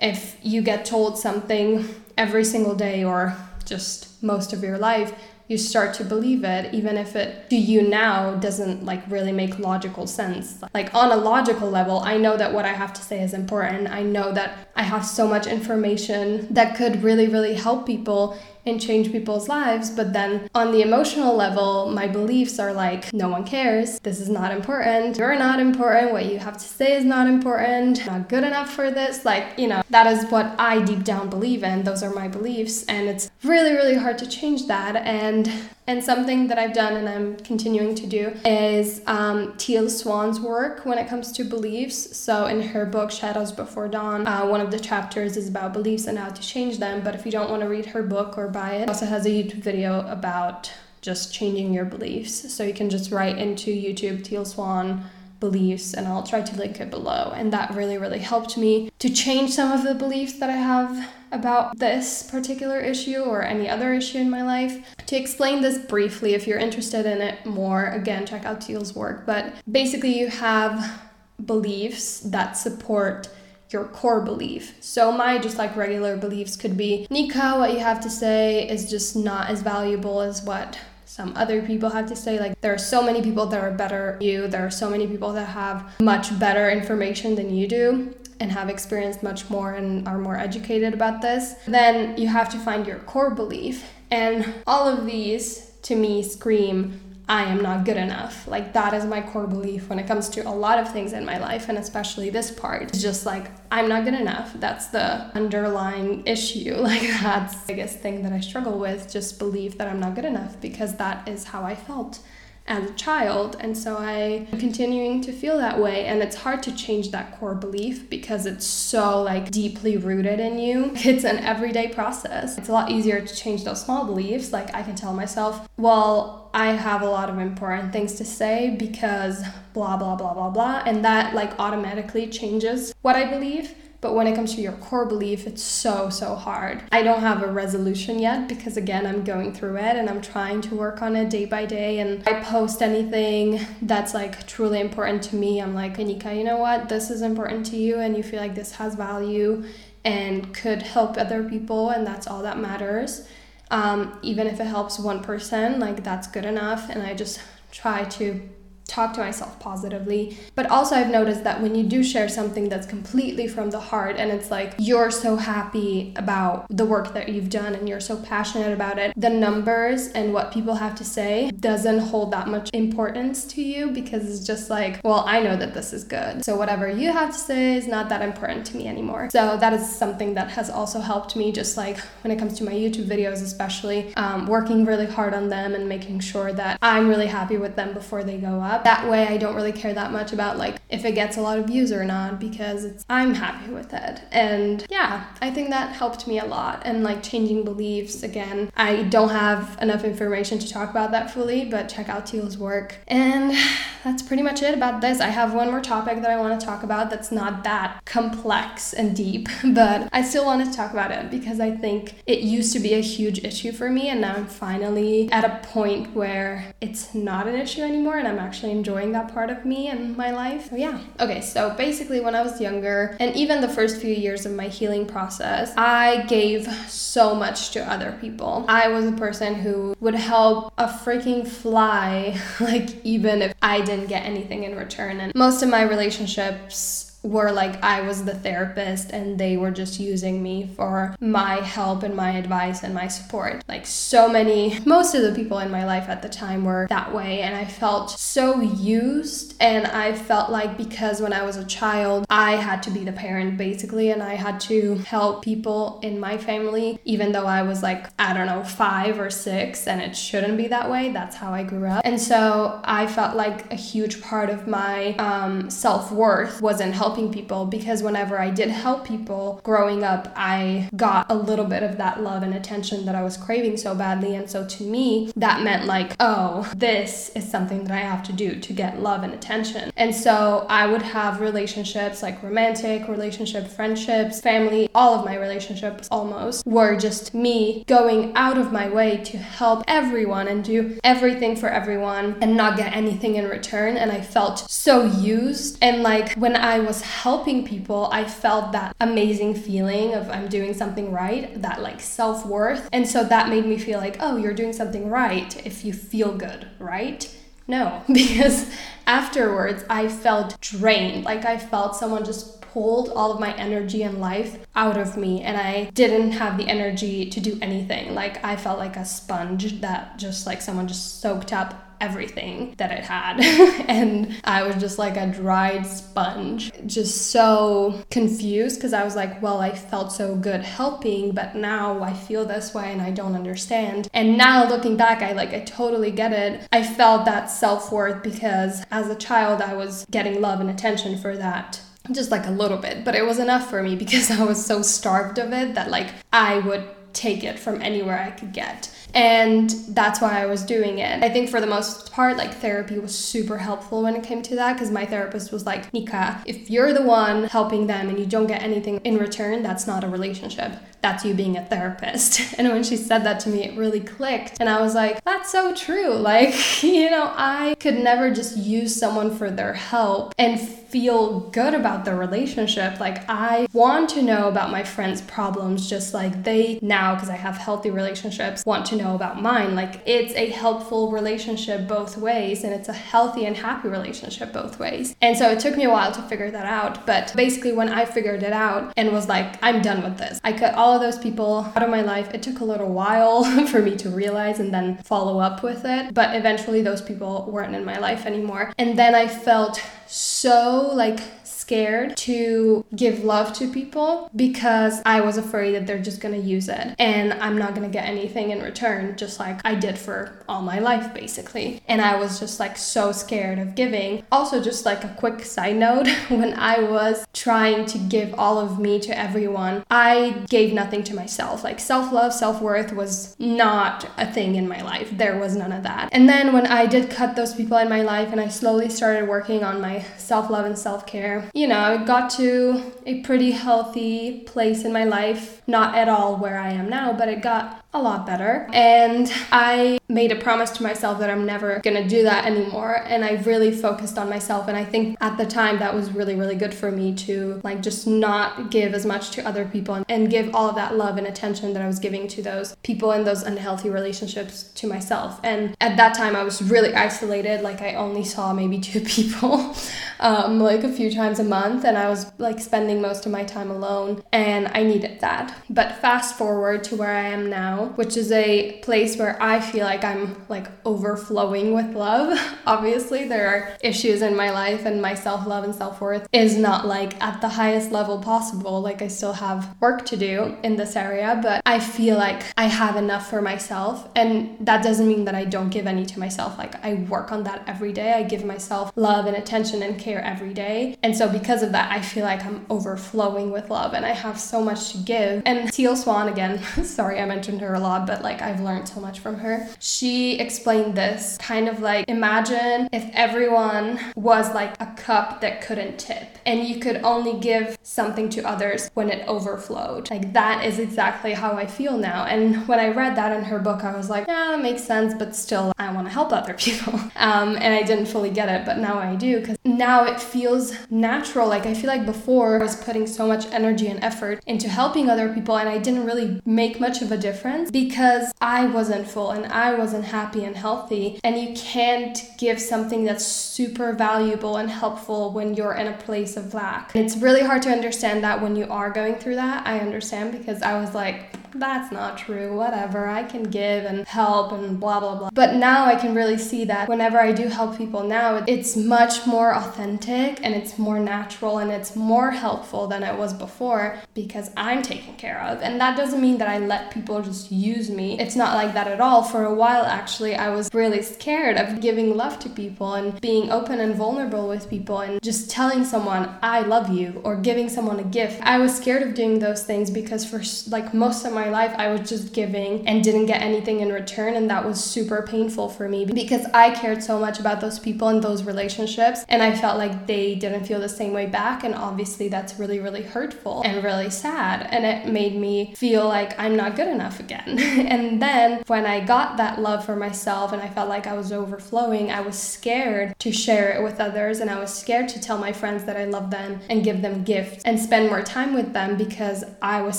If 0.00 0.36
you 0.42 0.62
get 0.62 0.84
told 0.84 1.18
something 1.18 1.88
every 2.16 2.44
single 2.44 2.74
day 2.74 3.04
or 3.04 3.36
just 3.64 4.17
most 4.22 4.52
of 4.52 4.62
your 4.62 4.78
life, 4.78 5.12
you 5.48 5.56
start 5.56 5.94
to 5.94 6.04
believe 6.04 6.44
it 6.44 6.72
even 6.74 6.96
if 6.96 7.16
it 7.16 7.48
to 7.48 7.56
you 7.56 7.82
now 7.82 8.34
doesn't 8.34 8.84
like 8.84 9.02
really 9.10 9.32
make 9.32 9.58
logical 9.58 10.06
sense 10.06 10.62
like 10.74 10.94
on 10.94 11.10
a 11.10 11.16
logical 11.16 11.70
level 11.70 12.00
i 12.00 12.16
know 12.18 12.36
that 12.36 12.52
what 12.52 12.66
i 12.66 12.72
have 12.72 12.92
to 12.92 13.00
say 13.00 13.22
is 13.22 13.32
important 13.32 13.88
i 13.88 14.02
know 14.02 14.30
that 14.30 14.68
i 14.76 14.82
have 14.82 15.04
so 15.04 15.26
much 15.26 15.46
information 15.46 16.46
that 16.52 16.76
could 16.76 17.02
really 17.02 17.28
really 17.28 17.54
help 17.54 17.86
people 17.86 18.38
and 18.68 18.80
change 18.80 19.10
people's 19.10 19.48
lives. 19.48 19.90
But 19.90 20.12
then 20.12 20.48
on 20.54 20.72
the 20.72 20.82
emotional 20.82 21.34
level, 21.34 21.90
my 21.90 22.06
beliefs 22.06 22.58
are 22.58 22.72
like, 22.72 23.12
no 23.12 23.28
one 23.28 23.44
cares. 23.44 23.98
This 24.00 24.20
is 24.20 24.28
not 24.28 24.52
important. 24.52 25.16
You're 25.16 25.38
not 25.38 25.58
important. 25.58 26.12
What 26.12 26.26
you 26.26 26.38
have 26.38 26.58
to 26.58 26.64
say 26.64 26.96
is 26.96 27.04
not 27.04 27.26
important. 27.26 28.04
Not 28.06 28.28
good 28.28 28.44
enough 28.44 28.70
for 28.72 28.90
this. 28.90 29.24
Like, 29.24 29.58
you 29.58 29.68
know, 29.68 29.82
that 29.90 30.06
is 30.06 30.30
what 30.30 30.54
I 30.58 30.82
deep 30.82 31.04
down 31.04 31.30
believe 31.30 31.62
in. 31.62 31.82
Those 31.84 32.02
are 32.02 32.10
my 32.10 32.28
beliefs. 32.28 32.84
And 32.84 33.08
it's 33.08 33.30
really, 33.42 33.72
really 33.72 33.94
hard 33.94 34.07
to 34.14 34.26
change 34.26 34.66
that. 34.66 34.96
And 34.96 35.50
and 35.88 36.04
something 36.04 36.48
that 36.48 36.58
I've 36.58 36.74
done 36.74 36.96
and 36.96 37.08
I'm 37.08 37.36
continuing 37.38 37.94
to 37.94 38.06
do 38.06 38.36
is 38.44 39.00
um, 39.06 39.56
Teal 39.56 39.88
Swan's 39.88 40.38
work 40.38 40.84
when 40.84 40.98
it 40.98 41.08
comes 41.08 41.32
to 41.32 41.44
beliefs. 41.44 42.14
So, 42.14 42.44
in 42.44 42.60
her 42.60 42.84
book 42.84 43.10
Shadows 43.10 43.52
Before 43.52 43.88
Dawn, 43.88 44.26
uh, 44.26 44.46
one 44.46 44.60
of 44.60 44.70
the 44.70 44.78
chapters 44.78 45.38
is 45.38 45.48
about 45.48 45.72
beliefs 45.72 46.06
and 46.06 46.18
how 46.18 46.28
to 46.28 46.42
change 46.42 46.78
them. 46.78 47.02
But 47.02 47.14
if 47.14 47.24
you 47.24 47.32
don't 47.32 47.48
want 47.48 47.62
to 47.62 47.68
read 47.68 47.86
her 47.86 48.02
book 48.02 48.36
or 48.36 48.48
buy 48.48 48.74
it, 48.74 48.82
it 48.82 48.88
also 48.90 49.06
has 49.06 49.24
a 49.24 49.30
YouTube 49.30 49.62
video 49.62 50.06
about 50.08 50.70
just 51.00 51.32
changing 51.32 51.72
your 51.72 51.86
beliefs. 51.86 52.52
So, 52.52 52.64
you 52.64 52.74
can 52.74 52.90
just 52.90 53.10
write 53.10 53.38
into 53.38 53.70
YouTube 53.70 54.22
Teal 54.22 54.44
Swan 54.44 55.08
beliefs 55.40 55.94
and 55.94 56.06
I'll 56.08 56.22
try 56.22 56.42
to 56.42 56.56
link 56.56 56.80
it 56.80 56.90
below. 56.90 57.32
And 57.34 57.52
that 57.52 57.74
really, 57.74 57.98
really 57.98 58.18
helped 58.18 58.56
me 58.56 58.90
to 58.98 59.10
change 59.10 59.50
some 59.50 59.72
of 59.72 59.84
the 59.84 59.94
beliefs 59.94 60.34
that 60.34 60.50
I 60.50 60.56
have 60.56 61.10
about 61.30 61.78
this 61.78 62.22
particular 62.22 62.80
issue 62.80 63.18
or 63.18 63.42
any 63.42 63.68
other 63.68 63.92
issue 63.92 64.18
in 64.18 64.30
my 64.30 64.42
life. 64.42 64.96
To 65.06 65.16
explain 65.16 65.60
this 65.60 65.78
briefly, 65.78 66.34
if 66.34 66.46
you're 66.46 66.58
interested 66.58 67.06
in 67.06 67.20
it 67.20 67.44
more, 67.44 67.86
again, 67.86 68.26
check 68.26 68.44
out 68.44 68.60
Teal's 68.60 68.94
work. 68.94 69.26
But 69.26 69.54
basically, 69.70 70.18
you 70.18 70.28
have 70.28 71.02
beliefs 71.44 72.20
that 72.20 72.56
support 72.56 73.28
your 73.70 73.84
core 73.84 74.22
belief. 74.22 74.74
So 74.80 75.12
my 75.12 75.38
just 75.38 75.58
like 75.58 75.76
regular 75.76 76.16
beliefs 76.16 76.56
could 76.56 76.76
be 76.76 77.06
Nika, 77.10 77.58
what 77.58 77.74
you 77.74 77.80
have 77.80 78.00
to 78.00 78.10
say 78.10 78.66
is 78.66 78.90
just 78.90 79.14
not 79.14 79.50
as 79.50 79.60
valuable 79.60 80.20
as 80.22 80.42
what 80.42 80.78
some 81.18 81.32
other 81.34 81.60
people 81.62 81.90
have 81.90 82.06
to 82.06 82.14
say. 82.14 82.38
Like 82.38 82.60
there 82.60 82.72
are 82.72 82.78
so 82.78 83.02
many 83.02 83.20
people 83.20 83.46
that 83.46 83.60
are 83.60 83.72
better 83.72 84.16
you. 84.20 84.46
There 84.46 84.64
are 84.64 84.70
so 84.70 84.88
many 84.88 85.04
people 85.08 85.32
that 85.32 85.46
have 85.46 86.00
much 86.00 86.38
better 86.38 86.70
information 86.70 87.34
than 87.34 87.52
you 87.52 87.66
do 87.66 88.14
and 88.38 88.52
have 88.52 88.68
experienced 88.70 89.24
much 89.24 89.50
more 89.50 89.72
and 89.72 90.06
are 90.06 90.18
more 90.18 90.36
educated 90.36 90.94
about 90.94 91.20
this, 91.20 91.54
then 91.66 92.16
you 92.16 92.28
have 92.28 92.48
to 92.50 92.58
find 92.60 92.86
your 92.86 93.00
core 93.00 93.34
belief. 93.34 93.84
And 94.12 94.54
all 94.64 94.86
of 94.86 95.06
these 95.06 95.72
to 95.82 95.96
me 95.96 96.22
scream 96.22 97.00
I 97.28 97.44
am 97.44 97.60
not 97.60 97.84
good 97.84 97.98
enough. 97.98 98.48
Like 98.48 98.72
that 98.72 98.94
is 98.94 99.04
my 99.04 99.20
core 99.20 99.46
belief 99.46 99.90
when 99.90 99.98
it 99.98 100.06
comes 100.06 100.30
to 100.30 100.48
a 100.48 100.50
lot 100.50 100.78
of 100.78 100.90
things 100.90 101.12
in 101.12 101.26
my 101.26 101.36
life 101.38 101.68
and 101.68 101.76
especially 101.76 102.30
this 102.30 102.50
part. 102.50 102.84
It's 102.84 103.02
just 103.02 103.26
like 103.26 103.50
I'm 103.70 103.86
not 103.86 104.04
good 104.04 104.14
enough. 104.14 104.54
That's 104.54 104.86
the 104.86 105.30
underlying 105.36 106.26
issue. 106.26 106.76
Like 106.88 107.02
that's 107.02 107.54
the 107.54 107.66
biggest 107.74 107.98
thing 107.98 108.22
that 108.22 108.32
I 108.32 108.40
struggle 108.40 108.78
with, 108.78 109.12
just 109.12 109.38
believe 109.38 109.76
that 109.76 109.88
I'm 109.88 110.00
not 110.00 110.14
good 110.14 110.24
enough 110.24 110.58
because 110.58 110.96
that 110.96 111.28
is 111.28 111.44
how 111.44 111.62
I 111.64 111.74
felt 111.74 112.20
as 112.68 112.90
a 112.90 112.94
child. 112.94 113.56
And 113.60 113.76
so 113.76 113.96
I 113.96 114.46
am 114.52 114.58
continuing 114.58 115.20
to 115.22 115.32
feel 115.32 115.58
that 115.58 115.80
way. 115.80 116.06
And 116.06 116.22
it's 116.22 116.36
hard 116.36 116.62
to 116.64 116.74
change 116.74 117.10
that 117.10 117.38
core 117.38 117.54
belief 117.54 118.08
because 118.08 118.46
it's 118.46 118.66
so 118.66 119.22
like 119.22 119.50
deeply 119.50 119.96
rooted 119.96 120.38
in 120.38 120.58
you. 120.58 120.92
It's 121.08 121.24
an 121.24 121.38
everyday 121.38 121.88
process. 121.88 122.58
It's 122.58 122.68
a 122.68 122.72
lot 122.72 122.90
easier 122.90 123.20
to 123.20 123.34
change 123.34 123.64
those 123.64 123.82
small 123.82 124.04
beliefs. 124.04 124.52
Like 124.52 124.74
I 124.74 124.82
can 124.82 124.94
tell 124.94 125.14
myself, 125.14 125.66
well, 125.78 126.50
I 126.52 126.72
have 126.72 127.00
a 127.00 127.08
lot 127.08 127.30
of 127.30 127.38
important 127.38 127.92
things 127.92 128.14
to 128.16 128.24
say 128.24 128.76
because 128.78 129.42
blah, 129.72 129.96
blah, 129.96 130.16
blah, 130.16 130.34
blah, 130.34 130.50
blah. 130.50 130.82
And 130.84 131.02
that 131.04 131.34
like 131.34 131.58
automatically 131.58 132.26
changes 132.28 132.94
what 133.00 133.16
I 133.16 133.24
believe. 133.30 133.74
But 134.00 134.14
when 134.14 134.28
it 134.28 134.36
comes 134.36 134.54
to 134.54 134.60
your 134.60 134.72
core 134.72 135.06
belief, 135.06 135.46
it's 135.46 135.62
so, 135.62 136.08
so 136.08 136.36
hard. 136.36 136.84
I 136.92 137.02
don't 137.02 137.20
have 137.20 137.42
a 137.42 137.50
resolution 137.50 138.20
yet 138.20 138.48
because, 138.48 138.76
again, 138.76 139.06
I'm 139.06 139.24
going 139.24 139.52
through 139.52 139.76
it 139.76 139.96
and 139.96 140.08
I'm 140.08 140.20
trying 140.20 140.60
to 140.62 140.76
work 140.76 141.02
on 141.02 141.16
it 141.16 141.30
day 141.30 141.46
by 141.46 141.66
day. 141.66 141.98
And 141.98 142.26
I 142.28 142.40
post 142.40 142.80
anything 142.80 143.60
that's 143.82 144.14
like 144.14 144.46
truly 144.46 144.80
important 144.80 145.24
to 145.24 145.36
me. 145.36 145.60
I'm 145.60 145.74
like, 145.74 145.96
Anika, 145.96 146.36
you 146.36 146.44
know 146.44 146.58
what? 146.58 146.88
This 146.88 147.10
is 147.10 147.22
important 147.22 147.66
to 147.66 147.76
you 147.76 147.98
and 147.98 148.16
you 148.16 148.22
feel 148.22 148.40
like 148.40 148.54
this 148.54 148.72
has 148.72 148.94
value 148.94 149.64
and 150.04 150.54
could 150.54 150.82
help 150.82 151.18
other 151.18 151.42
people, 151.42 151.90
and 151.90 152.06
that's 152.06 152.26
all 152.26 152.42
that 152.42 152.58
matters. 152.58 153.28
Um, 153.70 154.18
even 154.22 154.46
if 154.46 154.60
it 154.60 154.66
helps 154.66 154.98
one 154.98 155.22
person, 155.22 155.80
like 155.80 156.02
that's 156.02 156.26
good 156.28 156.44
enough. 156.44 156.88
And 156.88 157.02
I 157.02 157.14
just 157.14 157.40
try 157.72 158.04
to 158.04 158.48
talk 158.88 159.12
to 159.12 159.20
myself 159.20 159.60
positively. 159.60 160.36
But 160.54 160.66
also, 160.66 160.96
I've 160.96 161.10
noticed 161.10 161.44
that 161.44 161.60
when 161.60 161.74
you 161.74 161.84
do 161.84 162.02
share 162.02 162.28
something 162.28 162.68
that's 162.68 162.86
completely 162.86 163.46
from 163.46 163.70
the 163.70 163.78
heart 163.78 164.16
and 164.16 164.32
it's 164.32 164.50
like 164.50 164.74
you're 164.78 165.10
so 165.10 165.36
happy 165.36 166.12
about 166.16 166.66
the 166.70 166.86
work 166.86 167.12
that 167.14 167.28
you've 167.28 167.50
done 167.50 167.74
and 167.74 167.88
you're 167.88 168.00
so 168.00 168.16
passionate 168.16 168.72
about 168.72 168.98
it, 168.98 169.12
the 169.16 169.28
numbers 169.30 170.08
and 170.08 170.32
what 170.32 170.52
people 170.52 170.74
have 170.74 170.94
to 170.96 171.04
say 171.04 171.50
doesn't 171.60 171.98
hold 171.98 172.32
that 172.32 172.48
much 172.48 172.70
importance 172.72 173.44
to 173.44 173.62
you 173.62 173.90
because 173.90 174.28
it's 174.28 174.44
just 174.44 174.70
like, 174.70 175.00
well, 175.04 175.22
I 175.26 175.40
know 175.40 175.56
that 175.56 175.74
this 175.74 175.92
is 175.92 176.02
good. 176.02 176.44
So 176.44 176.56
whatever 176.56 176.90
you 176.90 177.12
have 177.12 177.30
to 177.32 177.38
say 177.38 177.76
is 177.76 177.86
not 177.86 178.08
that 178.08 178.22
important 178.22 178.64
to 178.68 178.76
me 178.76 178.88
anymore. 178.88 179.28
So 179.30 179.58
that 179.58 179.74
is 179.74 179.86
something 179.86 180.32
that 180.34 180.50
has 180.50 180.70
also 180.70 181.00
helped 181.00 181.36
me, 181.36 181.52
just 181.52 181.76
like 181.76 181.98
when 182.22 182.30
it 182.30 182.38
comes 182.38 182.54
to 182.54 182.64
my 182.64 182.72
YouTube 182.72 183.06
videos, 183.06 183.42
especially 183.42 184.14
um, 184.16 184.46
working 184.46 184.86
really 184.86 185.06
hard 185.06 185.34
on 185.34 185.50
them 185.50 185.74
and 185.74 185.86
making 185.88 186.20
sure 186.20 186.54
that 186.54 186.78
I'm 186.80 187.06
really 187.08 187.26
happy 187.26 187.58
with 187.58 187.76
them 187.76 187.92
before 187.92 188.24
they 188.24 188.38
go 188.38 188.60
up 188.60 188.77
up. 188.78 188.84
That 188.84 189.08
way, 189.08 189.26
I 189.26 189.36
don't 189.36 189.54
really 189.54 189.72
care 189.72 189.94
that 189.94 190.12
much 190.12 190.32
about 190.32 190.58
like 190.58 190.76
if 190.88 191.04
it 191.04 191.12
gets 191.12 191.36
a 191.36 191.40
lot 191.40 191.58
of 191.58 191.66
views 191.66 191.92
or 191.92 192.04
not 192.04 192.40
because 192.40 193.04
I'm 193.08 193.34
happy 193.34 193.70
with 193.70 193.92
it. 193.92 194.22
And 194.30 194.86
yeah, 194.88 195.26
I 195.42 195.50
think 195.50 195.70
that 195.70 195.92
helped 195.94 196.26
me 196.26 196.38
a 196.38 196.44
lot. 196.44 196.82
And 196.84 197.02
like 197.02 197.22
changing 197.22 197.64
beliefs 197.64 198.22
again, 198.22 198.70
I 198.76 199.02
don't 199.04 199.30
have 199.30 199.78
enough 199.80 200.04
information 200.04 200.58
to 200.58 200.68
talk 200.68 200.90
about 200.90 201.10
that 201.10 201.30
fully, 201.30 201.64
but 201.64 201.88
check 201.88 202.08
out 202.08 202.26
Teal's 202.26 202.56
work. 202.56 202.96
And 203.06 203.52
that's 204.04 204.22
pretty 204.22 204.42
much 204.42 204.62
it 204.62 204.74
about 204.74 205.00
this. 205.00 205.20
I 205.20 205.28
have 205.28 205.54
one 205.54 205.70
more 205.70 205.80
topic 205.80 206.22
that 206.22 206.30
I 206.30 206.38
want 206.38 206.58
to 206.58 206.64
talk 206.64 206.82
about 206.82 207.10
that's 207.10 207.32
not 207.32 207.64
that 207.64 208.00
complex 208.04 208.92
and 208.92 209.14
deep, 209.14 209.48
but 209.64 210.08
I 210.12 210.22
still 210.22 210.44
want 210.44 210.64
to 210.64 210.76
talk 210.76 210.92
about 210.92 211.10
it 211.10 211.30
because 211.30 211.60
I 211.60 211.70
think 211.70 212.14
it 212.26 212.40
used 212.40 212.72
to 212.72 212.80
be 212.80 212.94
a 212.94 213.00
huge 213.00 213.44
issue 213.44 213.72
for 213.72 213.90
me, 213.90 214.08
and 214.08 214.20
now 214.20 214.34
I'm 214.34 214.46
finally 214.46 215.30
at 215.32 215.44
a 215.44 215.66
point 215.66 216.14
where 216.14 216.72
it's 216.80 217.14
not 217.14 217.46
an 217.46 217.54
issue 217.54 217.82
anymore, 217.82 218.18
and 218.18 218.28
I'm 218.28 218.38
actually 218.38 218.67
enjoying 218.70 219.12
that 219.12 219.32
part 219.32 219.50
of 219.50 219.64
me 219.64 219.88
and 219.88 220.16
my 220.16 220.30
life. 220.30 220.70
So, 220.70 220.76
yeah. 220.76 221.00
Okay, 221.20 221.40
so 221.40 221.74
basically, 221.76 222.20
when 222.20 222.34
I 222.34 222.42
was 222.42 222.60
younger, 222.60 223.16
and 223.20 223.34
even 223.36 223.60
the 223.60 223.68
first 223.68 224.00
few 224.00 224.14
years 224.14 224.46
of 224.46 224.52
my 224.52 224.68
healing 224.68 225.06
process, 225.06 225.72
I 225.76 226.24
gave 226.26 226.66
so 226.88 227.34
much 227.34 227.70
to 227.70 227.80
other 227.90 228.16
people. 228.20 228.64
I 228.68 228.88
was 228.88 229.06
a 229.06 229.12
person 229.12 229.54
who 229.54 229.94
would 230.00 230.14
help 230.14 230.72
a 230.78 230.86
freaking 230.86 231.46
fly, 231.46 232.38
like, 232.60 233.04
even 233.04 233.42
if 233.42 233.54
I 233.62 233.80
didn't 233.80 234.06
get 234.06 234.24
anything 234.24 234.64
in 234.64 234.76
return. 234.76 235.20
And 235.20 235.34
most 235.34 235.62
of 235.62 235.68
my 235.68 235.82
relationships 235.82 237.07
were 237.28 237.52
like 237.52 237.82
I 237.82 238.00
was 238.00 238.24
the 238.24 238.34
therapist 238.34 239.10
and 239.10 239.38
they 239.38 239.56
were 239.56 239.70
just 239.70 240.00
using 240.00 240.42
me 240.42 240.70
for 240.76 241.14
my 241.20 241.56
help 241.56 242.02
and 242.02 242.14
my 242.16 242.30
advice 242.32 242.82
and 242.82 242.94
my 242.94 243.08
support. 243.08 243.62
Like 243.68 243.86
so 243.86 244.28
many, 244.28 244.78
most 244.84 245.14
of 245.14 245.22
the 245.22 245.32
people 245.32 245.58
in 245.58 245.70
my 245.70 245.84
life 245.84 246.08
at 246.08 246.22
the 246.22 246.28
time 246.28 246.64
were 246.64 246.86
that 246.88 247.14
way, 247.14 247.42
and 247.42 247.54
I 247.54 247.64
felt 247.64 248.10
so 248.10 248.60
used. 248.60 249.54
And 249.60 249.86
I 249.86 250.14
felt 250.14 250.50
like 250.50 250.76
because 250.76 251.20
when 251.20 251.32
I 251.32 251.42
was 251.42 251.56
a 251.56 251.64
child, 251.64 252.26
I 252.30 252.52
had 252.52 252.82
to 252.84 252.90
be 252.90 253.04
the 253.04 253.12
parent 253.12 253.56
basically, 253.58 254.10
and 254.10 254.22
I 254.22 254.34
had 254.34 254.60
to 254.60 254.96
help 254.96 255.44
people 255.44 256.00
in 256.02 256.18
my 256.18 256.38
family, 256.38 256.98
even 257.04 257.32
though 257.32 257.46
I 257.46 257.62
was 257.62 257.82
like, 257.82 258.06
I 258.18 258.32
don't 258.32 258.46
know, 258.46 258.64
five 258.64 259.20
or 259.20 259.30
six, 259.30 259.86
and 259.86 260.00
it 260.00 260.16
shouldn't 260.16 260.56
be 260.56 260.68
that 260.68 260.90
way. 260.90 261.12
That's 261.12 261.36
how 261.36 261.52
I 261.52 261.62
grew 261.62 261.86
up. 261.86 262.02
And 262.04 262.20
so 262.20 262.80
I 262.84 263.06
felt 263.06 263.36
like 263.36 263.70
a 263.72 263.76
huge 263.76 264.22
part 264.22 264.50
of 264.50 264.66
my 264.66 265.14
um, 265.16 265.70
self 265.70 266.10
worth 266.10 266.62
was 266.62 266.80
in 266.80 266.92
helping 266.92 267.17
helping 267.18 267.32
people 267.32 267.66
because 267.66 268.00
whenever 268.02 268.38
I 268.38 268.50
did 268.50 268.68
help 268.68 269.04
people 269.04 269.60
growing 269.64 270.04
up, 270.04 270.32
I 270.36 270.88
got 270.94 271.26
a 271.28 271.34
little 271.34 271.64
bit 271.64 271.82
of 271.82 271.96
that 271.98 272.22
love 272.22 272.44
and 272.44 272.54
attention 272.54 273.06
that 273.06 273.16
I 273.16 273.22
was 273.24 273.36
craving 273.36 273.76
so 273.76 273.94
badly. 273.94 274.36
And 274.36 274.48
so 274.48 274.64
to 274.64 274.82
me, 274.84 275.32
that 275.34 275.64
meant 275.64 275.86
like, 275.86 276.14
oh, 276.20 276.70
this 276.76 277.30
is 277.34 277.48
something 277.50 277.84
that 277.84 277.92
I 277.92 278.00
have 278.00 278.22
to 278.24 278.32
do 278.32 278.60
to 278.60 278.72
get 278.72 279.00
love 279.00 279.24
and 279.24 279.34
attention. 279.34 279.90
And 279.96 280.14
so 280.14 280.64
I 280.68 280.86
would 280.86 281.02
have 281.02 281.40
relationships 281.40 282.22
like 282.22 282.40
romantic 282.40 283.08
relationship, 283.08 283.66
friendships, 283.66 284.40
family, 284.40 284.88
all 284.94 285.18
of 285.18 285.24
my 285.24 285.36
relationships 285.36 286.06
almost 286.12 286.64
were 286.66 286.96
just 286.96 287.34
me 287.34 287.82
going 287.88 288.32
out 288.36 288.58
of 288.58 288.72
my 288.72 288.88
way 288.88 289.16
to 289.24 289.38
help 289.38 289.82
everyone 289.88 290.46
and 290.46 290.62
do 290.62 290.98
everything 291.02 291.56
for 291.56 291.68
everyone 291.68 292.36
and 292.40 292.56
not 292.56 292.76
get 292.76 292.94
anything 292.94 293.34
in 293.34 293.48
return. 293.48 293.96
And 293.96 294.12
I 294.12 294.20
felt 294.20 294.70
so 294.70 295.04
used. 295.04 295.78
And 295.82 296.04
like 296.04 296.34
when 296.34 296.54
I 296.54 296.78
was 296.78 296.97
was 296.98 297.06
helping 297.06 297.64
people, 297.64 298.08
I 298.10 298.24
felt 298.24 298.72
that 298.72 298.94
amazing 299.00 299.54
feeling 299.54 300.14
of 300.14 300.28
I'm 300.30 300.48
doing 300.48 300.74
something 300.74 301.12
right, 301.12 301.60
that 301.62 301.80
like 301.80 302.00
self 302.00 302.44
worth. 302.44 302.88
And 302.92 303.06
so 303.06 303.22
that 303.24 303.48
made 303.48 303.66
me 303.66 303.78
feel 303.78 304.00
like, 304.00 304.16
oh, 304.20 304.36
you're 304.36 304.54
doing 304.54 304.72
something 304.72 305.08
right 305.08 305.64
if 305.64 305.84
you 305.84 305.92
feel 305.92 306.36
good, 306.36 306.68
right? 306.80 307.32
No, 307.68 308.02
because 308.12 308.68
afterwards 309.06 309.84
I 309.88 310.08
felt 310.08 310.60
drained. 310.60 311.24
Like 311.24 311.44
I 311.44 311.56
felt 311.58 311.94
someone 311.94 312.24
just 312.24 312.60
pulled 312.60 313.10
all 313.10 313.32
of 313.32 313.40
my 313.40 313.54
energy 313.54 314.02
and 314.02 314.18
life 314.18 314.58
out 314.74 314.96
of 314.98 315.16
me 315.16 315.42
and 315.42 315.56
I 315.56 315.84
didn't 315.94 316.32
have 316.32 316.58
the 316.58 316.68
energy 316.68 317.30
to 317.30 317.40
do 317.40 317.58
anything. 317.62 318.14
Like 318.14 318.44
I 318.44 318.56
felt 318.56 318.78
like 318.78 318.96
a 318.96 319.04
sponge 319.04 319.80
that 319.80 320.18
just 320.18 320.46
like 320.46 320.60
someone 320.60 320.88
just 320.88 321.20
soaked 321.20 321.52
up 321.52 321.87
everything 322.00 322.74
that 322.78 322.90
it 322.90 323.04
had. 323.04 323.40
and 323.88 324.40
I 324.44 324.62
was 324.62 324.76
just 324.76 324.98
like 324.98 325.16
a 325.16 325.26
dried 325.26 325.86
sponge, 325.86 326.72
just 326.86 327.30
so 327.30 328.02
confused 328.10 328.76
because 328.76 328.92
I 328.92 329.04
was 329.04 329.16
like, 329.16 329.40
well, 329.42 329.60
I 329.60 329.74
felt 329.74 330.12
so 330.12 330.36
good 330.36 330.62
helping, 330.62 331.32
but 331.32 331.54
now 331.54 332.02
I 332.02 332.12
feel 332.12 332.44
this 332.44 332.74
way 332.74 332.92
and 332.92 333.02
I 333.02 333.10
don't 333.10 333.34
understand. 333.34 334.08
And 334.12 334.38
now 334.38 334.68
looking 334.68 334.96
back, 334.96 335.22
I 335.22 335.32
like, 335.32 335.52
I 335.52 335.60
totally 335.60 336.10
get 336.10 336.32
it. 336.32 336.66
I 336.72 336.82
felt 336.82 337.24
that 337.24 337.46
self 337.46 337.92
worth 337.92 338.22
because 338.22 338.82
as 338.90 339.08
a 339.08 339.16
child, 339.16 339.60
I 339.60 339.74
was 339.74 340.06
getting 340.10 340.40
love 340.40 340.60
and 340.60 340.70
attention 340.70 341.18
for 341.18 341.36
that 341.36 341.80
just 342.12 342.30
like 342.30 342.46
a 342.46 342.50
little 342.50 342.78
bit, 342.78 343.04
but 343.04 343.14
it 343.14 343.26
was 343.26 343.38
enough 343.38 343.68
for 343.68 343.82
me 343.82 343.94
because 344.04 344.30
I 344.30 344.42
was 344.44 344.64
so 344.64 344.82
starved 344.82 345.38
of 345.38 345.52
it 345.52 345.74
that 345.74 345.90
like 345.90 346.08
I 346.32 346.58
would 346.58 346.84
take 347.12 347.42
it 347.44 347.58
from 347.58 347.82
anywhere 347.82 348.18
I 348.18 348.30
could 348.30 348.52
get. 348.52 348.90
And 349.14 349.70
that's 349.88 350.20
why 350.20 350.42
I 350.42 350.46
was 350.46 350.62
doing 350.62 350.98
it. 350.98 351.22
I 351.22 351.28
think 351.28 351.48
for 351.48 351.60
the 351.60 351.66
most 351.66 352.12
part, 352.12 352.36
like 352.36 352.54
therapy 352.54 352.98
was 352.98 353.16
super 353.16 353.58
helpful 353.58 354.02
when 354.02 354.14
it 354.16 354.22
came 354.22 354.42
to 354.42 354.56
that 354.56 354.74
because 354.74 354.90
my 354.90 355.06
therapist 355.06 355.52
was 355.52 355.66
like, 355.66 355.92
Nika, 355.92 356.42
if 356.46 356.70
you're 356.70 356.92
the 356.92 357.02
one 357.02 357.44
helping 357.44 357.86
them 357.86 358.08
and 358.08 358.18
you 358.18 358.26
don't 358.26 358.46
get 358.46 358.62
anything 358.62 359.00
in 359.04 359.18
return, 359.18 359.62
that's 359.62 359.86
not 359.86 360.04
a 360.04 360.08
relationship. 360.08 360.72
That's 361.00 361.24
you 361.24 361.34
being 361.34 361.56
a 361.56 361.64
therapist. 361.64 362.40
And 362.58 362.68
when 362.68 362.82
she 362.82 362.96
said 362.96 363.22
that 363.24 363.38
to 363.40 363.48
me, 363.48 363.64
it 363.64 363.78
really 363.78 364.00
clicked. 364.00 364.56
And 364.58 364.68
I 364.68 364.80
was 364.80 364.94
like, 364.94 365.22
that's 365.24 365.50
so 365.50 365.74
true. 365.74 366.14
Like, 366.28 366.82
you 366.82 367.08
know, 367.08 367.32
I 367.34 367.74
could 367.80 367.94
never 367.94 368.30
just 368.30 368.56
use 368.56 368.94
someone 368.94 369.34
for 369.34 369.50
their 369.50 369.72
help 369.72 370.34
and 370.36 370.60
feel 370.88 371.40
good 371.50 371.74
about 371.74 372.04
the 372.04 372.14
relationship. 372.14 372.98
Like, 372.98 373.28
I 373.28 373.68
want 373.72 374.08
to 374.10 374.22
know 374.22 374.48
about 374.48 374.70
my 374.70 374.82
friends' 374.82 375.20
problems 375.22 375.88
just 375.88 376.14
like 376.14 376.44
they 376.44 376.78
now, 376.80 377.14
because 377.14 377.28
I 377.28 377.36
have 377.36 377.56
healthy 377.56 377.90
relationships, 377.90 378.64
want 378.64 378.86
to 378.86 378.96
know 378.96 379.14
about 379.14 379.42
mine. 379.42 379.74
Like, 379.74 380.00
it's 380.06 380.34
a 380.34 380.46
helpful 380.46 381.10
relationship 381.10 381.86
both 381.86 382.16
ways, 382.16 382.64
and 382.64 382.72
it's 382.72 382.88
a 382.88 382.94
healthy 382.94 383.44
and 383.44 383.56
happy 383.56 383.88
relationship 383.88 384.52
both 384.52 384.78
ways. 384.78 385.14
And 385.20 385.36
so 385.36 385.50
it 385.50 385.60
took 385.60 385.76
me 385.76 385.84
a 385.84 385.90
while 385.90 386.12
to 386.12 386.22
figure 386.22 386.50
that 386.50 386.66
out. 386.66 387.06
But 387.06 387.32
basically, 387.36 387.72
when 387.72 387.90
I 387.90 388.04
figured 388.04 388.42
it 388.42 388.52
out 388.52 388.92
and 388.96 389.12
was 389.12 389.28
like, 389.28 389.62
I'm 389.62 389.82
done 389.82 390.02
with 390.02 390.16
this, 390.16 390.40
I 390.42 390.52
cut 390.52 390.74
all 390.74 390.94
of 390.94 391.02
those 391.02 391.18
people 391.18 391.70
out 391.76 391.82
of 391.82 391.90
my 391.90 392.00
life. 392.00 392.32
It 392.32 392.42
took 392.42 392.60
a 392.60 392.64
little 392.64 392.92
while 392.92 393.44
for 393.66 393.82
me 393.82 393.96
to 393.96 394.08
realize 394.08 394.58
and 394.58 394.72
then 394.72 394.98
follow 394.98 395.38
up 395.38 395.62
with 395.62 395.84
it. 395.84 396.14
But 396.14 396.34
eventually, 396.34 396.80
those 396.80 397.02
people 397.02 397.48
weren't 397.50 397.74
in 397.74 397.84
my 397.84 397.98
life 397.98 398.24
anymore. 398.24 398.72
And 398.78 398.98
then 398.98 399.14
I 399.14 399.28
felt 399.28 399.82
so 400.08 400.90
like 400.94 401.20
scared 401.68 402.16
to 402.16 402.82
give 402.96 403.24
love 403.24 403.52
to 403.52 403.70
people 403.70 404.30
because 404.34 405.02
I 405.04 405.20
was 405.20 405.36
afraid 405.36 405.74
that 405.74 405.86
they're 405.86 406.00
just 406.00 406.18
gonna 406.18 406.38
use 406.38 406.66
it 406.70 406.94
and 406.98 407.34
I'm 407.34 407.58
not 407.58 407.74
gonna 407.74 407.90
get 407.90 408.06
anything 408.06 408.52
in 408.52 408.62
return, 408.62 409.18
just 409.18 409.38
like 409.38 409.60
I 409.66 409.74
did 409.74 409.98
for 409.98 410.42
all 410.48 410.62
my 410.62 410.78
life 410.78 411.12
basically. 411.12 411.82
And 411.86 412.00
I 412.00 412.16
was 412.16 412.40
just 412.40 412.58
like 412.58 412.78
so 412.78 413.12
scared 413.12 413.58
of 413.58 413.74
giving. 413.74 414.24
Also, 414.32 414.62
just 414.62 414.86
like 414.86 415.04
a 415.04 415.14
quick 415.18 415.44
side 415.44 415.76
note, 415.76 416.08
when 416.28 416.54
I 416.54 416.80
was 416.80 417.26
trying 417.34 417.84
to 417.84 417.98
give 417.98 418.34
all 418.38 418.58
of 418.58 418.78
me 418.78 418.98
to 419.00 419.18
everyone, 419.18 419.84
I 419.90 420.46
gave 420.48 420.72
nothing 420.72 421.04
to 421.04 421.14
myself. 421.14 421.64
Like 421.64 421.80
self 421.80 422.10
love, 422.10 422.32
self 422.32 422.62
worth 422.62 422.94
was 422.94 423.36
not 423.38 424.08
a 424.16 424.24
thing 424.24 424.54
in 424.54 424.66
my 424.66 424.80
life. 424.80 425.10
There 425.12 425.38
was 425.38 425.54
none 425.54 425.72
of 425.72 425.82
that. 425.82 426.08
And 426.12 426.26
then 426.26 426.54
when 426.54 426.66
I 426.66 426.86
did 426.86 427.10
cut 427.10 427.36
those 427.36 427.54
people 427.54 427.76
in 427.76 427.90
my 427.90 428.00
life 428.00 428.32
and 428.32 428.40
I 428.40 428.48
slowly 428.48 428.88
started 428.88 429.28
working 429.28 429.62
on 429.62 429.82
my 429.82 430.02
self 430.16 430.48
love 430.48 430.64
and 430.64 430.78
self 430.78 431.06
care, 431.06 431.50
you 431.58 431.66
know, 431.66 431.80
I 431.80 431.96
got 432.04 432.30
to 432.30 432.92
a 433.04 433.20
pretty 433.22 433.50
healthy 433.50 434.40
place 434.46 434.84
in 434.84 434.92
my 434.92 435.02
life. 435.02 435.60
Not 435.66 435.96
at 435.96 436.08
all 436.08 436.36
where 436.36 436.56
I 436.56 436.70
am 436.70 436.88
now, 436.88 437.12
but 437.12 437.28
it 437.28 437.42
got 437.42 437.84
a 437.92 438.00
lot 438.00 438.26
better. 438.26 438.68
And 438.72 439.32
I 439.50 439.98
made 440.08 440.30
a 440.30 440.36
promise 440.36 440.70
to 440.72 440.82
myself 440.82 441.18
that 441.18 441.30
I'm 441.30 441.44
never 441.44 441.80
gonna 441.80 442.06
do 442.06 442.22
that 442.22 442.44
anymore. 442.44 443.02
And 443.06 443.24
I 443.24 443.42
really 443.42 443.72
focused 443.72 444.18
on 444.18 444.28
myself. 444.28 444.68
And 444.68 444.76
I 444.76 444.84
think 444.84 445.16
at 445.20 445.36
the 445.36 445.46
time 445.46 445.78
that 445.78 445.94
was 445.94 446.12
really, 446.12 446.34
really 446.34 446.54
good 446.54 446.72
for 446.72 446.90
me 446.90 447.14
to 447.16 447.60
like 447.64 447.82
just 447.82 448.06
not 448.06 448.70
give 448.70 448.94
as 448.94 449.04
much 449.04 449.30
to 449.32 449.46
other 449.46 449.64
people 449.64 450.04
and 450.08 450.30
give 450.30 450.54
all 450.54 450.68
of 450.68 450.76
that 450.76 450.96
love 450.96 451.16
and 451.16 451.26
attention 451.26 451.72
that 451.72 451.82
I 451.82 451.86
was 451.86 451.98
giving 451.98 452.28
to 452.28 452.42
those 452.42 452.76
people 452.82 453.12
in 453.12 453.24
those 453.24 453.42
unhealthy 453.42 453.90
relationships 453.90 454.70
to 454.74 454.86
myself. 454.86 455.40
And 455.42 455.74
at 455.80 455.96
that 455.96 456.14
time, 456.14 456.36
I 456.36 456.44
was 456.44 456.62
really 456.62 456.94
isolated. 456.94 457.62
Like 457.62 457.80
I 457.82 457.94
only 457.94 458.24
saw 458.24 458.52
maybe 458.52 458.78
two 458.78 459.00
people, 459.16 459.74
um, 460.20 460.60
like 460.60 460.84
a 460.84 460.92
few 460.92 461.10
times 461.10 461.38
a 461.38 461.44
month. 461.48 461.84
And 461.84 461.96
I 461.98 462.08
was 462.08 462.30
like 462.38 462.60
spending 462.60 463.00
most 463.00 463.26
of 463.26 463.32
my 463.32 463.44
time 463.44 463.70
alone. 463.70 464.22
And 464.32 464.68
I 464.68 464.82
needed 464.82 465.20
that. 465.20 465.56
But 465.70 465.96
fast 465.96 466.36
forward 466.36 466.84
to 466.84 466.96
where 466.96 467.14
I 467.14 467.28
am 467.28 467.48
now 467.50 467.78
which 467.96 468.16
is 468.16 468.30
a 468.32 468.78
place 468.82 469.16
where 469.16 469.40
I 469.42 469.60
feel 469.60 469.84
like 469.84 470.04
I'm 470.04 470.36
like 470.48 470.66
overflowing 470.84 471.74
with 471.74 471.94
love. 471.94 472.38
Obviously, 472.66 473.26
there 473.26 473.48
are 473.48 473.76
issues 473.80 474.22
in 474.22 474.36
my 474.36 474.50
life, 474.50 474.84
and 474.84 475.00
my 475.00 475.14
self 475.14 475.46
love 475.46 475.64
and 475.64 475.74
self 475.74 476.00
worth 476.00 476.28
is 476.32 476.56
not 476.56 476.86
like 476.86 477.20
at 477.22 477.40
the 477.40 477.48
highest 477.48 477.90
level 477.90 478.18
possible. 478.20 478.80
Like, 478.80 479.02
I 479.02 479.08
still 479.08 479.32
have 479.32 479.76
work 479.80 480.04
to 480.06 480.16
do 480.16 480.56
in 480.62 480.76
this 480.76 480.96
area, 480.96 481.38
but 481.42 481.62
I 481.66 481.80
feel 481.80 482.16
like 482.16 482.42
I 482.56 482.64
have 482.66 482.96
enough 482.96 483.28
for 483.28 483.42
myself. 483.42 484.08
And 484.14 484.56
that 484.66 484.82
doesn't 484.82 485.06
mean 485.06 485.24
that 485.24 485.34
I 485.34 485.44
don't 485.44 485.70
give 485.70 485.86
any 485.86 486.06
to 486.06 486.18
myself. 486.18 486.58
Like, 486.58 486.82
I 486.84 486.94
work 486.94 487.32
on 487.32 487.44
that 487.44 487.64
every 487.66 487.92
day. 487.92 488.12
I 488.12 488.22
give 488.22 488.44
myself 488.44 488.92
love 488.96 489.26
and 489.26 489.36
attention 489.36 489.82
and 489.82 489.98
care 489.98 490.22
every 490.22 490.54
day. 490.54 490.96
And 491.02 491.16
so, 491.16 491.28
because 491.38 491.62
of 491.62 491.72
that, 491.72 491.90
I 491.90 492.00
feel 492.00 492.24
like 492.24 492.44
I'm 492.44 492.66
overflowing 492.70 493.50
with 493.50 493.70
love 493.70 493.94
and 493.94 494.04
I 494.04 494.10
have 494.10 494.38
so 494.38 494.62
much 494.62 494.92
to 494.92 494.98
give. 494.98 495.42
And 495.46 495.72
Teal 495.72 495.96
Swan, 495.96 496.28
again, 496.28 496.62
sorry 496.84 497.20
I 497.20 497.26
mentioned 497.26 497.60
her 497.60 497.74
a 497.74 497.80
lot, 497.80 498.06
but 498.06 498.22
like 498.22 498.42
I've 498.42 498.60
learned 498.60 498.88
so 498.88 499.00
much 499.00 499.20
from 499.20 499.36
her. 499.36 499.68
She 499.78 500.38
explained 500.38 500.94
this 500.94 501.38
kind 501.40 501.68
of 501.68 501.80
like 501.80 502.08
imagine 502.08 502.88
if 502.92 503.08
everyone 503.14 504.00
was 504.16 504.52
like 504.54 504.74
a 504.80 504.86
cup 504.96 505.40
that 505.40 505.62
couldn't 505.62 505.98
tip 505.98 506.37
and 506.48 506.66
you 506.66 506.80
could 506.80 506.96
only 507.04 507.38
give 507.38 507.76
something 507.82 508.30
to 508.30 508.42
others 508.42 508.90
when 508.94 509.10
it 509.10 509.28
overflowed. 509.28 510.10
Like 510.10 510.32
that 510.32 510.64
is 510.64 510.78
exactly 510.78 511.34
how 511.34 511.52
I 511.52 511.66
feel 511.66 511.98
now. 511.98 512.24
And 512.24 512.66
when 512.66 512.80
I 512.80 512.88
read 512.88 513.16
that 513.16 513.36
in 513.36 513.44
her 513.44 513.58
book, 513.58 513.84
I 513.84 513.94
was 513.94 514.08
like, 514.08 514.26
yeah, 514.26 514.52
that 514.52 514.62
makes 514.62 514.82
sense, 514.82 515.12
but 515.12 515.36
still, 515.36 515.72
I 515.78 515.92
want 515.92 516.06
to 516.06 516.12
help 516.12 516.32
other 516.32 516.54
people. 516.66 516.94
Um, 517.16 517.56
and 517.56 517.74
I 517.74 517.82
didn't 517.82 518.06
fully 518.06 518.30
get 518.30 518.48
it, 518.48 518.64
but 518.64 518.78
now 518.78 518.98
I 518.98 519.14
do 519.14 519.40
because 519.40 519.58
now 519.64 520.04
it 520.04 520.18
feels 520.18 520.72
natural. 520.90 521.48
Like 521.48 521.66
I 521.66 521.74
feel 521.74 521.88
like 521.88 522.06
before 522.06 522.58
I 522.58 522.62
was 522.62 522.76
putting 522.76 523.06
so 523.06 523.26
much 523.26 523.44
energy 523.52 523.88
and 523.88 524.02
effort 524.02 524.42
into 524.46 524.70
helping 524.70 525.10
other 525.10 525.28
people 525.34 525.58
and 525.58 525.68
I 525.68 525.76
didn't 525.76 526.06
really 526.06 526.40
make 526.46 526.80
much 526.80 527.02
of 527.02 527.12
a 527.12 527.18
difference 527.18 527.70
because 527.70 528.32
I 528.40 528.64
wasn't 528.64 529.06
full 529.06 529.32
and 529.32 529.44
I 529.52 529.74
wasn't 529.74 530.06
happy 530.06 530.44
and 530.44 530.56
healthy. 530.56 531.20
And 531.22 531.38
you 531.38 531.54
can't 531.54 532.18
give 532.38 532.58
something 532.58 533.04
that's 533.04 533.26
super 533.26 533.92
valuable 533.92 534.56
and 534.56 534.70
helpful 534.70 535.32
when 535.32 535.52
you're 535.52 535.74
in 535.74 535.88
a 535.88 535.96
place 535.98 536.37
of 536.38 536.54
lack. 536.54 536.96
It's 536.96 537.18
really 537.18 537.42
hard 537.42 537.60
to 537.62 537.70
understand 537.70 538.24
that 538.24 538.40
when 538.40 538.56
you 538.56 538.66
are 538.70 538.90
going 538.90 539.16
through 539.16 539.34
that. 539.34 539.66
I 539.66 539.80
understand 539.80 540.32
because 540.32 540.62
I 540.62 540.80
was 540.80 540.94
like, 540.94 541.47
that's 541.54 541.92
not 541.92 542.18
true, 542.18 542.56
whatever, 542.56 543.06
I 543.06 543.22
can 543.24 543.44
give 543.44 543.84
and 543.84 544.06
help 544.06 544.52
and 544.52 544.78
blah, 544.78 545.00
blah, 545.00 545.16
blah. 545.16 545.30
But 545.32 545.54
now 545.54 545.84
I 545.84 545.96
can 545.96 546.14
really 546.14 546.38
see 546.38 546.64
that 546.66 546.88
whenever 546.88 547.18
I 547.18 547.32
do 547.32 547.48
help 547.48 547.76
people 547.76 548.02
now, 548.02 548.44
it's 548.46 548.76
much 548.76 549.26
more 549.26 549.54
authentic 549.54 550.44
and 550.44 550.54
it's 550.54 550.78
more 550.78 550.98
natural 550.98 551.58
and 551.58 551.70
it's 551.70 551.96
more 551.96 552.30
helpful 552.30 552.86
than 552.86 553.02
it 553.02 553.16
was 553.16 553.32
before 553.32 553.98
because 554.14 554.50
I'm 554.56 554.82
taken 554.82 555.14
care 555.16 555.40
of. 555.42 555.62
And 555.62 555.80
that 555.80 555.96
doesn't 555.96 556.20
mean 556.20 556.38
that 556.38 556.48
I 556.48 556.58
let 556.58 556.90
people 556.90 557.22
just 557.22 557.50
use 557.50 557.90
me. 557.90 558.18
It's 558.18 558.36
not 558.36 558.54
like 558.54 558.74
that 558.74 558.88
at 558.88 559.00
all. 559.00 559.22
For 559.22 559.44
a 559.44 559.54
while, 559.54 559.84
actually, 559.84 560.34
I 560.34 560.50
was 560.50 560.68
really 560.72 561.02
scared 561.02 561.56
of 561.56 561.80
giving 561.80 562.16
love 562.16 562.38
to 562.40 562.48
people 562.48 562.94
and 562.94 563.20
being 563.20 563.50
open 563.50 563.80
and 563.80 563.94
vulnerable 563.94 564.48
with 564.48 564.68
people 564.68 565.00
and 565.00 565.22
just 565.22 565.50
telling 565.50 565.84
someone, 565.84 566.36
I 566.42 566.60
love 566.60 566.90
you, 566.90 567.20
or 567.24 567.36
giving 567.36 567.68
someone 567.68 568.00
a 568.00 568.04
gift. 568.04 568.40
I 568.42 568.58
was 568.58 568.76
scared 568.76 569.02
of 569.02 569.14
doing 569.14 569.38
those 569.38 569.64
things 569.64 569.90
because 569.90 570.24
for 570.24 570.42
like 570.70 570.92
most 570.94 571.24
of 571.24 571.32
my 571.32 571.37
my 571.38 571.50
life, 571.50 571.74
I 571.76 571.88
was 571.88 572.08
just 572.08 572.32
giving 572.32 572.86
and 572.88 573.02
didn't 573.02 573.26
get 573.26 573.42
anything 573.42 573.80
in 573.80 573.92
return. 573.92 574.34
And 574.34 574.50
that 574.50 574.64
was 574.64 574.82
super 574.82 575.22
painful 575.22 575.68
for 575.68 575.88
me 575.88 576.04
because 576.04 576.44
I 576.52 576.70
cared 576.74 577.02
so 577.02 577.18
much 577.18 577.38
about 577.38 577.60
those 577.60 577.78
people 577.78 578.08
and 578.08 578.22
those 578.22 578.42
relationships. 578.42 579.24
And 579.28 579.42
I 579.42 579.54
felt 579.56 579.78
like 579.78 580.06
they 580.06 580.34
didn't 580.34 580.64
feel 580.64 580.80
the 580.80 580.88
same 580.88 581.12
way 581.12 581.26
back. 581.26 581.64
And 581.64 581.74
obviously, 581.74 582.28
that's 582.28 582.58
really, 582.58 582.80
really 582.80 583.02
hurtful 583.02 583.62
and 583.64 583.84
really 583.84 584.10
sad. 584.10 584.68
And 584.70 584.84
it 584.84 585.12
made 585.12 585.36
me 585.36 585.74
feel 585.76 586.06
like 586.08 586.38
I'm 586.38 586.56
not 586.56 586.76
good 586.76 586.88
enough 586.88 587.20
again. 587.20 587.58
and 587.58 588.20
then 588.20 588.62
when 588.66 588.84
I 588.84 589.04
got 589.04 589.36
that 589.36 589.60
love 589.60 589.84
for 589.84 589.96
myself 589.96 590.52
and 590.52 590.60
I 590.60 590.68
felt 590.68 590.88
like 590.88 591.06
I 591.06 591.14
was 591.14 591.32
overflowing, 591.32 592.10
I 592.10 592.20
was 592.20 592.36
scared 592.38 593.18
to 593.20 593.30
share 593.32 593.76
it 593.76 593.82
with 593.82 594.00
others. 594.00 594.40
And 594.40 594.50
I 594.50 594.58
was 594.58 594.72
scared 594.74 595.08
to 595.10 595.20
tell 595.20 595.38
my 595.38 595.52
friends 595.52 595.84
that 595.84 595.96
I 595.96 596.04
love 596.04 596.30
them 596.30 596.60
and 596.68 596.84
give 596.84 597.02
them 597.02 597.22
gifts 597.22 597.62
and 597.64 597.78
spend 597.78 598.08
more 598.08 598.22
time 598.22 598.54
with 598.54 598.72
them 598.72 598.96
because 598.96 599.44
I 599.62 599.82
was 599.82 599.98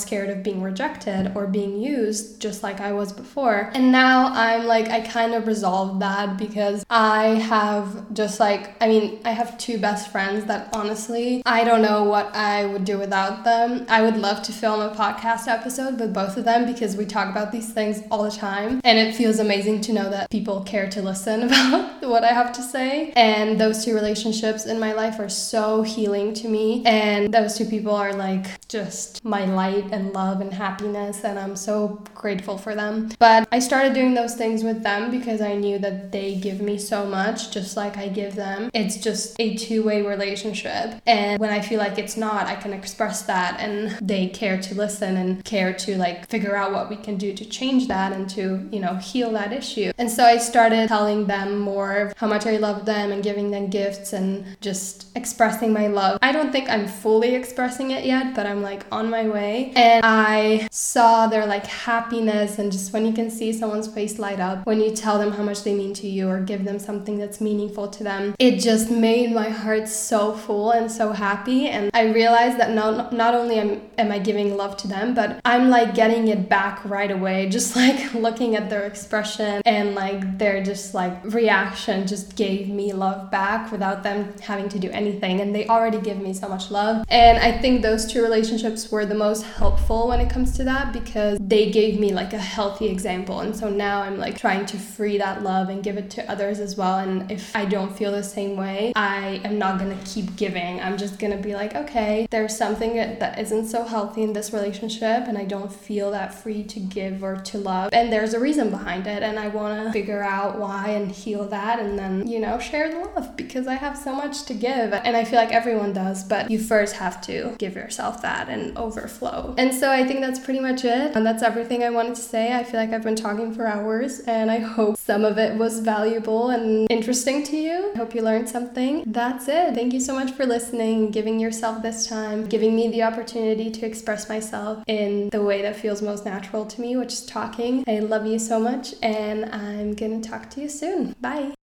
scared 0.00 0.30
of 0.30 0.42
being 0.42 0.62
rejected 0.62 1.29
or 1.34 1.46
being 1.46 1.80
used 1.80 2.40
just 2.40 2.62
like 2.62 2.80
I 2.80 2.92
was 2.92 3.12
before. 3.12 3.70
And 3.74 3.92
now 3.92 4.28
I'm 4.32 4.66
like, 4.66 4.88
I 4.88 5.00
kind 5.00 5.34
of 5.34 5.46
resolved 5.46 6.00
that 6.02 6.36
because 6.36 6.84
I 6.90 7.24
have 7.24 8.12
just 8.12 8.40
like, 8.40 8.74
I 8.82 8.88
mean, 8.88 9.20
I 9.24 9.32
have 9.32 9.58
two 9.58 9.78
best 9.78 10.10
friends 10.10 10.44
that 10.46 10.68
honestly, 10.72 11.42
I 11.46 11.64
don't 11.64 11.82
know 11.82 12.04
what 12.04 12.34
I 12.34 12.66
would 12.66 12.84
do 12.84 12.98
without 12.98 13.44
them. 13.44 13.86
I 13.88 14.02
would 14.02 14.16
love 14.16 14.42
to 14.44 14.52
film 14.52 14.80
a 14.80 14.90
podcast 14.94 15.48
episode 15.48 15.98
with 15.98 16.12
both 16.14 16.36
of 16.36 16.44
them 16.44 16.66
because 16.66 16.96
we 16.96 17.06
talk 17.06 17.28
about 17.28 17.52
these 17.52 17.72
things 17.72 18.02
all 18.10 18.24
the 18.24 18.30
time. 18.30 18.80
And 18.84 18.98
it 18.98 19.14
feels 19.14 19.38
amazing 19.38 19.80
to 19.82 19.92
know 19.92 20.10
that 20.10 20.30
people 20.30 20.62
care 20.62 20.88
to 20.90 21.02
listen 21.02 21.42
about 21.44 22.02
what 22.02 22.24
I 22.24 22.32
have 22.32 22.52
to 22.52 22.62
say. 22.62 23.12
And 23.16 23.60
those 23.60 23.84
two 23.84 23.94
relationships 23.94 24.66
in 24.66 24.78
my 24.78 24.92
life 24.92 25.18
are 25.18 25.28
so 25.28 25.82
healing 25.82 26.34
to 26.34 26.48
me. 26.48 26.82
And 26.86 27.32
those 27.32 27.56
two 27.56 27.64
people 27.64 27.94
are 27.94 28.12
like 28.12 28.66
just 28.68 29.24
my 29.24 29.44
light 29.44 29.86
and 29.92 30.12
love 30.12 30.40
and 30.40 30.52
happiness. 30.52 31.19
And 31.24 31.38
I'm 31.38 31.56
so 31.56 32.02
grateful 32.14 32.58
for 32.58 32.74
them. 32.74 33.10
But 33.18 33.48
I 33.52 33.58
started 33.58 33.94
doing 33.94 34.14
those 34.14 34.34
things 34.34 34.62
with 34.62 34.82
them 34.82 35.10
because 35.10 35.40
I 35.40 35.54
knew 35.54 35.78
that 35.78 36.12
they 36.12 36.34
give 36.36 36.60
me 36.60 36.78
so 36.78 37.04
much, 37.04 37.50
just 37.50 37.76
like 37.76 37.96
I 37.96 38.08
give 38.08 38.34
them. 38.34 38.70
It's 38.74 38.96
just 38.96 39.36
a 39.38 39.56
two 39.56 39.82
way 39.82 40.02
relationship. 40.02 41.00
And 41.06 41.40
when 41.40 41.50
I 41.50 41.60
feel 41.60 41.78
like 41.78 41.98
it's 41.98 42.16
not, 42.16 42.46
I 42.46 42.56
can 42.56 42.72
express 42.72 43.22
that 43.22 43.60
and 43.60 43.90
they 44.06 44.28
care 44.28 44.60
to 44.60 44.74
listen 44.74 45.16
and 45.16 45.44
care 45.44 45.72
to 45.72 45.96
like 45.96 46.28
figure 46.28 46.56
out 46.56 46.72
what 46.72 46.90
we 46.90 46.96
can 46.96 47.16
do 47.16 47.32
to 47.34 47.44
change 47.44 47.88
that 47.88 48.12
and 48.12 48.28
to, 48.30 48.68
you 48.70 48.80
know, 48.80 48.94
heal 48.96 49.30
that 49.32 49.52
issue. 49.52 49.92
And 49.98 50.10
so 50.10 50.24
I 50.24 50.38
started 50.38 50.88
telling 50.88 51.26
them 51.26 51.58
more 51.58 52.12
how 52.16 52.26
much 52.26 52.46
I 52.46 52.56
love 52.56 52.86
them 52.86 53.12
and 53.12 53.22
giving 53.22 53.50
them 53.50 53.68
gifts 53.68 54.12
and 54.12 54.44
just 54.60 55.16
expressing 55.16 55.72
my 55.72 55.86
love. 55.86 56.18
I 56.22 56.32
don't 56.32 56.52
think 56.52 56.68
I'm 56.68 56.86
fully 56.86 57.34
expressing 57.34 57.90
it 57.90 58.04
yet, 58.04 58.34
but 58.34 58.46
I'm 58.46 58.62
like 58.62 58.84
on 58.92 59.10
my 59.10 59.28
way. 59.28 59.72
And 59.76 60.04
I 60.04 60.68
saw 60.70 61.09
their 61.28 61.46
like 61.46 61.66
happiness 61.66 62.58
and 62.58 62.70
just 62.72 62.92
when 62.92 63.04
you 63.06 63.12
can 63.12 63.30
see 63.30 63.52
someone's 63.52 63.88
face 63.88 64.18
light 64.18 64.40
up 64.40 64.66
when 64.66 64.80
you 64.80 64.94
tell 64.94 65.18
them 65.18 65.32
how 65.32 65.42
much 65.42 65.64
they 65.64 65.74
mean 65.74 65.92
to 65.94 66.06
you 66.06 66.28
or 66.28 66.40
give 66.40 66.64
them 66.64 66.78
something 66.78 67.18
that's 67.18 67.40
meaningful 67.40 67.88
to 67.88 68.04
them, 68.04 68.34
it 68.38 68.58
just 68.58 68.90
made 68.90 69.32
my 69.32 69.48
heart 69.48 69.88
so 69.88 70.32
full 70.32 70.70
and 70.70 70.90
so 70.90 71.12
happy. 71.12 71.66
And 71.68 71.90
I 71.94 72.12
realized 72.12 72.58
that 72.58 72.70
not, 72.72 73.12
not 73.12 73.34
only 73.34 73.56
am, 73.56 73.82
am 73.98 74.12
I 74.12 74.18
giving 74.18 74.56
love 74.56 74.76
to 74.78 74.88
them, 74.88 75.14
but 75.14 75.40
I'm 75.44 75.70
like 75.70 75.94
getting 75.94 76.28
it 76.28 76.48
back 76.48 76.84
right 76.84 77.10
away, 77.10 77.48
just 77.56 77.76
like 77.76 78.14
looking 78.14 78.56
at 78.56 78.70
their 78.70 78.86
expression 78.86 79.62
and 79.66 79.94
like 79.94 80.38
their 80.38 80.62
just 80.62 80.94
like 80.94 81.12
reaction 81.24 82.06
just 82.06 82.36
gave 82.36 82.68
me 82.68 82.92
love 82.92 83.30
back 83.30 83.72
without 83.72 84.02
them 84.02 84.32
having 84.40 84.68
to 84.68 84.78
do 84.78 84.90
anything 84.90 85.40
and 85.40 85.54
they 85.54 85.66
already 85.66 86.00
give 86.00 86.18
me 86.18 86.32
so 86.32 86.48
much 86.48 86.70
love. 86.70 87.04
And 87.08 87.38
I 87.38 87.58
think 87.58 87.82
those 87.82 88.06
two 88.06 88.22
relationships 88.22 88.90
were 88.90 89.06
the 89.06 89.14
most 89.14 89.42
helpful 89.42 90.08
when 90.08 90.20
it 90.20 90.30
comes 90.30 90.56
to 90.56 90.64
that 90.64 90.92
because 91.04 91.38
they 91.40 91.70
gave 91.70 91.98
me 91.98 92.12
like 92.12 92.32
a 92.32 92.38
healthy 92.38 92.88
example. 92.88 93.40
And 93.40 93.54
so 93.54 93.68
now 93.68 94.02
I'm 94.02 94.18
like 94.18 94.38
trying 94.38 94.66
to 94.66 94.78
free 94.78 95.18
that 95.18 95.42
love 95.42 95.68
and 95.68 95.82
give 95.82 95.96
it 95.96 96.10
to 96.10 96.30
others 96.30 96.60
as 96.60 96.76
well. 96.76 96.98
And 96.98 97.30
if 97.30 97.54
I 97.54 97.64
don't 97.64 97.96
feel 97.96 98.12
the 98.12 98.22
same 98.22 98.56
way, 98.56 98.92
I 98.96 99.40
am 99.44 99.58
not 99.58 99.78
going 99.78 99.96
to 99.96 100.04
keep 100.04 100.36
giving. 100.36 100.80
I'm 100.80 100.96
just 100.96 101.18
going 101.18 101.36
to 101.36 101.42
be 101.42 101.54
like, 101.54 101.74
okay, 101.74 102.26
there's 102.30 102.56
something 102.56 102.96
that 102.96 103.38
isn't 103.38 103.66
so 103.66 103.84
healthy 103.84 104.22
in 104.22 104.32
this 104.32 104.52
relationship 104.52 105.26
and 105.26 105.36
I 105.36 105.44
don't 105.44 105.72
feel 105.72 106.10
that 106.12 106.34
free 106.34 106.62
to 106.64 106.80
give 106.80 107.22
or 107.22 107.36
to 107.36 107.58
love. 107.58 107.90
And 107.92 108.12
there's 108.12 108.34
a 108.34 108.40
reason 108.40 108.70
behind 108.70 109.06
it. 109.06 109.22
And 109.22 109.38
I 109.38 109.48
want 109.48 109.86
to 109.86 109.92
figure 109.92 110.22
out 110.22 110.58
why 110.58 110.90
and 110.90 111.10
heal 111.10 111.46
that 111.48 111.80
and 111.80 111.98
then, 111.98 112.26
you 112.26 112.40
know, 112.40 112.58
share 112.58 112.90
the 112.90 112.98
love 112.98 113.36
because 113.36 113.66
I 113.66 113.74
have 113.74 113.96
so 113.96 114.14
much 114.14 114.44
to 114.44 114.54
give 114.54 114.92
and 114.92 115.16
I 115.16 115.24
feel 115.24 115.38
like 115.38 115.52
everyone 115.52 115.92
does, 115.92 116.24
but 116.24 116.50
you 116.50 116.58
first 116.58 116.96
have 116.96 117.20
to 117.22 117.54
give 117.58 117.74
yourself 117.74 118.22
that 118.22 118.48
and 118.48 118.76
overflow. 118.76 119.54
And 119.58 119.74
so 119.74 119.90
I 119.90 120.04
think 120.06 120.20
that's 120.20 120.38
pretty 120.38 120.60
much 120.60 120.84
it. 120.84 120.89
And 120.92 121.24
that's 121.24 121.42
everything 121.42 121.82
I 121.82 121.90
wanted 121.90 122.14
to 122.16 122.22
say. 122.22 122.54
I 122.54 122.64
feel 122.64 122.80
like 122.80 122.90
I've 122.92 123.02
been 123.02 123.16
talking 123.16 123.52
for 123.54 123.66
hours 123.66 124.20
and 124.20 124.50
I 124.50 124.58
hope 124.58 124.96
some 124.96 125.24
of 125.24 125.38
it 125.38 125.56
was 125.56 125.80
valuable 125.80 126.50
and 126.50 126.86
interesting 126.90 127.42
to 127.44 127.56
you. 127.56 127.92
I 127.94 127.98
hope 127.98 128.14
you 128.14 128.22
learned 128.22 128.48
something. 128.48 129.04
That's 129.06 129.48
it. 129.48 129.74
Thank 129.74 129.92
you 129.92 130.00
so 130.00 130.14
much 130.14 130.32
for 130.32 130.46
listening, 130.46 131.10
giving 131.10 131.38
yourself 131.38 131.82
this 131.82 132.06
time, 132.06 132.46
giving 132.46 132.74
me 132.74 132.88
the 132.88 133.02
opportunity 133.02 133.70
to 133.70 133.86
express 133.86 134.28
myself 134.28 134.82
in 134.86 135.28
the 135.30 135.42
way 135.42 135.62
that 135.62 135.76
feels 135.76 136.02
most 136.02 136.24
natural 136.24 136.66
to 136.66 136.80
me, 136.80 136.96
which 136.96 137.12
is 137.12 137.26
talking. 137.26 137.84
I 137.86 138.00
love 138.00 138.26
you 138.26 138.38
so 138.38 138.58
much 138.58 138.94
and 139.02 139.46
I'm 139.46 139.94
gonna 139.94 140.20
talk 140.20 140.50
to 140.50 140.60
you 140.60 140.68
soon. 140.68 141.14
Bye. 141.20 141.59